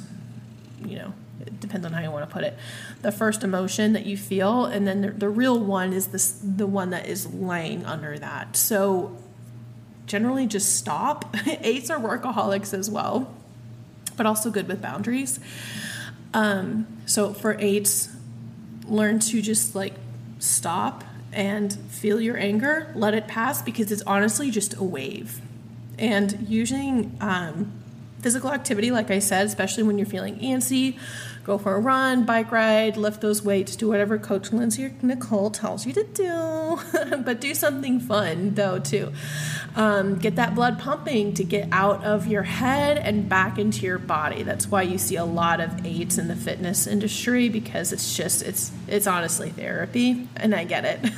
you 0.86 0.98
know, 0.98 1.14
it 1.42 1.60
depends 1.60 1.86
on 1.86 1.94
how 1.94 2.02
you 2.02 2.12
want 2.12 2.28
to 2.28 2.34
put 2.34 2.44
it. 2.44 2.58
The 3.02 3.12
first 3.12 3.44
emotion 3.44 3.94
that 3.94 4.06
you 4.06 4.18
feel, 4.18 4.66
and 4.66 4.88
then 4.88 5.02
the, 5.02 5.12
the 5.12 5.30
real 5.30 5.60
one 5.60 5.94
is 5.94 6.08
this 6.08 6.40
the 6.44 6.68
one 6.68 6.90
that 6.92 7.08
is 7.08 7.34
laying 7.34 7.86
under 7.86 8.20
that. 8.20 8.56
So 8.56 9.18
generally 10.06 10.48
just 10.48 10.76
stop. 10.76 11.36
Eights 11.48 11.90
are 11.90 12.00
workaholics 12.00 12.74
as 12.78 12.90
well, 12.90 13.34
but 14.20 14.26
also 14.26 14.52
good 14.52 14.68
with 14.68 14.82
boundaries. 14.82 15.40
Um, 16.34 16.86
so 17.06 17.34
for 17.34 17.56
eights, 17.58 18.10
learn 18.86 19.20
to 19.20 19.42
just 19.42 19.76
like 19.76 19.94
stop 20.40 21.06
and 21.32 21.72
feel 21.90 22.20
your 22.20 22.38
anger, 22.38 22.92
let 22.96 23.14
it 23.14 23.30
pass 23.30 23.62
because 23.62 23.94
it's 23.94 24.02
honestly 24.02 24.52
just 24.52 24.76
a 24.76 24.84
wave. 24.84 25.40
And 25.98 26.46
using 26.50 27.16
um, 27.22 27.79
physical 28.22 28.52
activity, 28.52 28.92
like 28.92 29.12
I 29.12 29.20
said, 29.20 29.46
especially 29.46 29.84
when 29.84 29.98
you're 29.98 30.08
feeling 30.08 30.40
antsy, 30.40 30.98
go 31.44 31.58
for 31.58 31.76
a 31.76 31.80
run, 31.80 32.26
bike 32.26 32.52
ride, 32.52 32.98
lift 32.98 33.22
those 33.22 33.42
weights, 33.42 33.76
do 33.76 33.88
whatever 33.88 34.18
Coach 34.18 34.52
Lindsay 34.52 34.86
or 34.86 34.94
Nicole 35.02 35.50
tells 35.50 35.86
you 35.86 35.94
to 35.94 36.04
do. 36.04 36.80
but 37.24 37.40
do 37.40 37.56
something 37.56 38.00
fun, 38.00 38.56
though, 38.56 38.80
too. 38.80 39.12
Um, 39.76 40.18
get 40.18 40.36
that 40.36 40.54
blood 40.54 40.80
pumping 40.80 41.34
to 41.36 41.44
get 41.44 41.70
out 41.72 42.04
of 42.04 42.28
your 42.28 42.44
head 42.44 42.98
and 42.98 43.30
back 43.30 43.58
into 43.58 43.86
your 43.86 44.00
body. 44.00 44.44
That's 44.44 44.68
why 44.68 44.82
you 44.82 44.98
see 44.98 45.16
a 45.16 45.26
lot 45.26 45.62
of 45.62 45.86
eights 45.86 46.18
in 46.18 46.28
the 46.28 46.36
fitness 46.36 46.88
industry 46.88 47.50
because 47.50 47.94
it's 47.94 48.16
just, 48.16 48.42
it's, 48.42 48.72
it's 48.88 49.08
honestly 49.08 49.50
therapy, 49.50 50.28
and 50.36 50.54
I 50.54 50.66
get 50.66 50.86
it. 50.86 51.12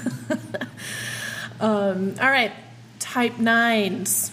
um, 1.59 2.15
all 2.21 2.29
right, 2.29 2.51
type 2.99 3.39
nines 3.39 4.31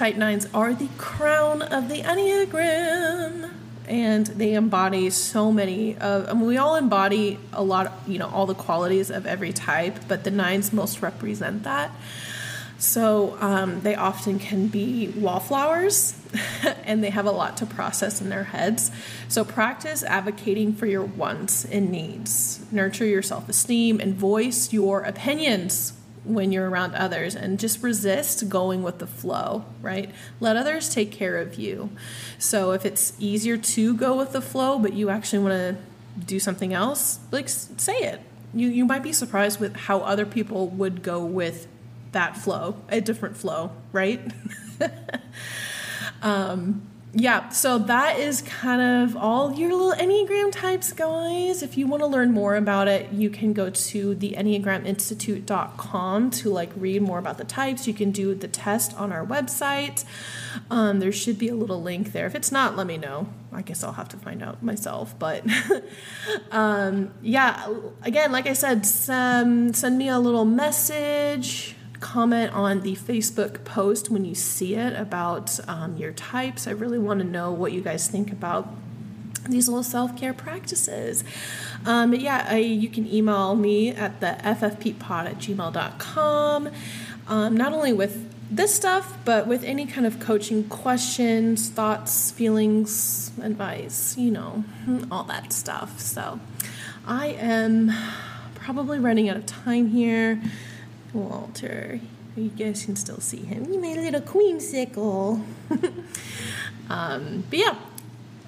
Type 0.00 0.14
9s 0.14 0.48
are 0.54 0.72
the 0.72 0.88
crown 0.96 1.60
of 1.60 1.90
the 1.90 2.00
Enneagram. 2.00 3.50
And 3.86 4.26
they 4.28 4.54
embody 4.54 5.10
so 5.10 5.52
many 5.52 5.94
of 5.98 6.26
I 6.26 6.32
mean, 6.32 6.46
we 6.46 6.56
all 6.56 6.76
embody 6.76 7.38
a 7.52 7.62
lot 7.62 7.92
you 8.06 8.18
know 8.18 8.30
all 8.30 8.46
the 8.46 8.54
qualities 8.54 9.10
of 9.10 9.26
every 9.26 9.52
type 9.52 9.98
but 10.08 10.24
the 10.24 10.30
nines 10.30 10.72
most 10.72 11.02
represent 11.02 11.64
that. 11.64 11.90
So 12.78 13.36
um, 13.42 13.82
they 13.82 13.94
often 13.94 14.38
can 14.38 14.68
be 14.68 15.08
wallflowers 15.08 16.18
and 16.84 17.04
they 17.04 17.10
have 17.10 17.26
a 17.26 17.30
lot 17.30 17.58
to 17.58 17.66
process 17.66 18.22
in 18.22 18.30
their 18.30 18.44
heads. 18.44 18.90
So 19.28 19.44
practice 19.44 20.02
advocating 20.02 20.72
for 20.72 20.86
your 20.86 21.04
wants 21.04 21.66
and 21.66 21.90
needs. 21.90 22.64
Nurture 22.72 23.04
your 23.04 23.20
self-esteem 23.20 24.00
and 24.00 24.14
voice 24.14 24.72
your 24.72 25.02
opinions 25.02 25.92
when 26.24 26.52
you're 26.52 26.68
around 26.68 26.94
others 26.94 27.34
and 27.34 27.58
just 27.58 27.82
resist 27.82 28.48
going 28.48 28.82
with 28.82 28.98
the 28.98 29.06
flow, 29.06 29.64
right? 29.80 30.10
Let 30.38 30.56
others 30.56 30.92
take 30.92 31.10
care 31.10 31.38
of 31.38 31.54
you. 31.54 31.90
So 32.38 32.72
if 32.72 32.84
it's 32.84 33.14
easier 33.18 33.56
to 33.56 33.94
go 33.94 34.16
with 34.16 34.32
the 34.32 34.42
flow, 34.42 34.78
but 34.78 34.92
you 34.92 35.08
actually 35.08 35.38
want 35.40 35.54
to 35.54 35.76
do 36.24 36.38
something 36.38 36.74
else, 36.74 37.20
like 37.30 37.48
say 37.48 37.96
it. 37.96 38.20
You 38.52 38.68
you 38.68 38.84
might 38.84 39.02
be 39.02 39.12
surprised 39.12 39.60
with 39.60 39.76
how 39.76 40.00
other 40.00 40.26
people 40.26 40.68
would 40.68 41.02
go 41.02 41.24
with 41.24 41.68
that 42.12 42.36
flow, 42.36 42.76
a 42.88 43.00
different 43.00 43.36
flow, 43.36 43.70
right? 43.92 44.20
um, 46.22 46.89
yeah, 47.12 47.48
so 47.48 47.76
that 47.78 48.20
is 48.20 48.40
kind 48.42 48.80
of 48.80 49.16
all 49.16 49.52
your 49.52 49.72
little 49.74 49.92
Enneagram 49.92 50.52
types, 50.52 50.92
guys. 50.92 51.60
If 51.60 51.76
you 51.76 51.88
want 51.88 52.02
to 52.02 52.06
learn 52.06 52.30
more 52.30 52.54
about 52.54 52.86
it, 52.86 53.10
you 53.12 53.30
can 53.30 53.52
go 53.52 53.68
to 53.68 54.14
the 54.14 54.36
EnneagramInstitute.com 54.38 56.30
to 56.30 56.50
like 56.50 56.70
read 56.76 57.02
more 57.02 57.18
about 57.18 57.36
the 57.38 57.44
types. 57.44 57.88
You 57.88 57.94
can 57.94 58.12
do 58.12 58.32
the 58.36 58.46
test 58.46 58.96
on 58.96 59.10
our 59.10 59.26
website. 59.26 60.04
Um, 60.70 61.00
there 61.00 61.10
should 61.10 61.36
be 61.36 61.48
a 61.48 61.56
little 61.56 61.82
link 61.82 62.12
there. 62.12 62.26
If 62.26 62.36
it's 62.36 62.52
not, 62.52 62.76
let 62.76 62.86
me 62.86 62.96
know. 62.96 63.26
I 63.52 63.62
guess 63.62 63.82
I'll 63.82 63.94
have 63.94 64.10
to 64.10 64.16
find 64.16 64.40
out 64.40 64.62
myself. 64.62 65.18
But 65.18 65.44
um, 66.52 67.12
yeah, 67.22 67.74
again, 68.02 68.30
like 68.30 68.46
I 68.46 68.52
said, 68.52 68.86
send, 68.86 69.76
send 69.76 69.98
me 69.98 70.08
a 70.08 70.20
little 70.20 70.44
message 70.44 71.74
comment 72.00 72.52
on 72.52 72.80
the 72.80 72.96
Facebook 72.96 73.64
post 73.64 74.10
when 74.10 74.24
you 74.24 74.34
see 74.34 74.74
it 74.74 74.94
about 74.94 75.60
um, 75.68 75.96
your 75.96 76.12
types. 76.12 76.66
I 76.66 76.72
really 76.72 76.98
want 76.98 77.20
to 77.20 77.26
know 77.26 77.52
what 77.52 77.72
you 77.72 77.82
guys 77.82 78.08
think 78.08 78.32
about 78.32 78.68
these 79.48 79.68
little 79.68 79.82
self 79.82 80.16
care 80.16 80.34
practices. 80.34 81.24
Um, 81.86 82.10
but 82.10 82.20
yeah, 82.20 82.46
I, 82.48 82.58
you 82.58 82.88
can 82.88 83.10
email 83.12 83.54
me 83.54 83.90
at 83.90 84.20
the 84.20 84.36
ffppod 84.42 85.26
at 85.26 85.38
gmail.com. 85.38 86.70
Um, 87.28 87.56
not 87.56 87.72
only 87.72 87.92
with 87.92 88.28
this 88.50 88.74
stuff, 88.74 89.16
but 89.24 89.46
with 89.46 89.62
any 89.62 89.86
kind 89.86 90.06
of 90.06 90.18
coaching 90.18 90.64
questions, 90.64 91.68
thoughts, 91.68 92.32
feelings, 92.32 93.30
advice, 93.40 94.16
you 94.18 94.30
know, 94.30 94.64
all 95.10 95.24
that 95.24 95.52
stuff. 95.52 96.00
So 96.00 96.40
I 97.06 97.28
am 97.28 97.92
probably 98.54 98.98
running 98.98 99.28
out 99.28 99.36
of 99.36 99.46
time 99.46 99.88
here. 99.88 100.40
Walter. 101.12 102.00
You 102.36 102.48
guys 102.50 102.84
can 102.84 102.96
still 102.96 103.20
see 103.20 103.44
him. 103.44 103.80
My 103.80 103.94
little 103.94 104.20
queensicle. 104.20 105.44
um, 106.90 107.44
but 107.50 107.58
yeah, 107.58 107.76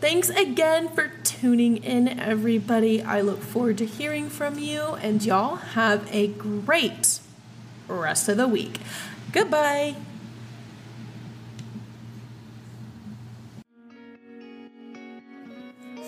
thanks 0.01 0.29
again 0.31 0.89
for 0.89 1.11
tuning 1.25 1.79
in, 1.79 2.09
everybody. 2.21 3.03
I 3.03 3.21
look 3.21 3.41
forward 3.41 3.79
to 3.79 3.87
hearing 3.87 4.29
from 4.29 4.59
you, 4.59 4.95
and 5.03 5.25
y'all 5.25 5.57
have 5.57 6.09
a 6.13 6.29
great 6.29 7.21
rest 7.89 8.29
of 8.29 8.37
the 8.37 8.49
week. 8.49 8.79
Goodbye. 9.33 9.97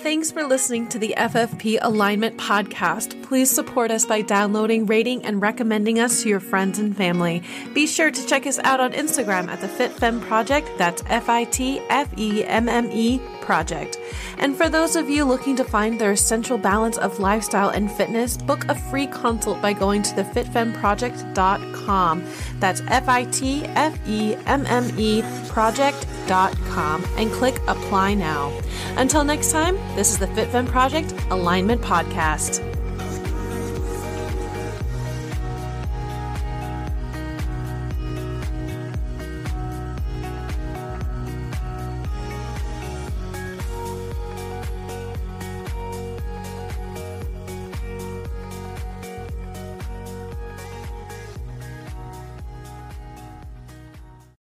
Thanks 0.05 0.31
for 0.31 0.45
listening 0.45 0.87
to 0.88 0.99
the 0.99 1.14
FFP 1.17 1.79
Alignment 1.81 2.37
Podcast. 2.37 3.23
Please 3.23 3.51
support 3.51 3.90
us 3.90 4.05
by 4.05 4.21
downloading, 4.21 4.85
rating, 4.85 5.25
and 5.25 5.40
recommending 5.40 5.99
us 5.99 6.23
to 6.23 6.29
your 6.29 6.40
friends 6.40 6.79
and 6.79 6.95
family. 6.95 7.43
Be 7.73 7.87
sure 7.87 8.11
to 8.11 8.27
check 8.27 8.47
us 8.47 8.59
out 8.59 8.81
on 8.81 8.93
Instagram 8.93 9.49
at 9.49 9.62
the 9.62 9.67
FitFemme 9.67 10.21
Project. 10.21 10.71
That's 10.77 11.03
F 11.07 11.31
I 11.31 11.45
T 11.45 11.81
F 11.88 12.11
E 12.19 12.45
M 12.45 12.69
M 12.69 12.90
E 12.93 13.19
Project. 13.40 13.99
And 14.38 14.57
for 14.57 14.68
those 14.68 14.96
of 14.96 15.09
you 15.09 15.24
looking 15.24 15.55
to 15.57 15.64
find 15.64 16.00
their 16.00 16.12
essential 16.12 16.59
balance 16.59 16.98
of 16.98 17.18
lifestyle 17.18 17.70
and 17.70 17.90
fitness, 17.90 18.37
book 18.37 18.66
a 18.68 18.74
free 18.74 19.07
consult 19.07 19.62
by 19.62 19.72
going 19.72 20.03
to 20.03 20.14
thefitfemmeproject.com. 20.14 22.24
That's 22.61 22.83
F 22.88 23.09
I 23.09 23.24
T 23.24 23.64
F 23.64 23.98
E 24.09 24.37
M 24.46 24.66
M 24.66 24.92
E 24.98 25.22
project.com 25.48 27.05
and 27.16 27.33
click 27.33 27.57
apply 27.68 28.14
now. 28.14 28.53
Until 28.96 29.24
next 29.24 29.50
time, 29.50 29.77
this 29.96 30.11
is 30.11 30.18
the 30.18 30.27
FitFemme 30.27 30.68
Project 30.68 31.14
Alignment 31.31 31.81
Podcast. 31.81 32.74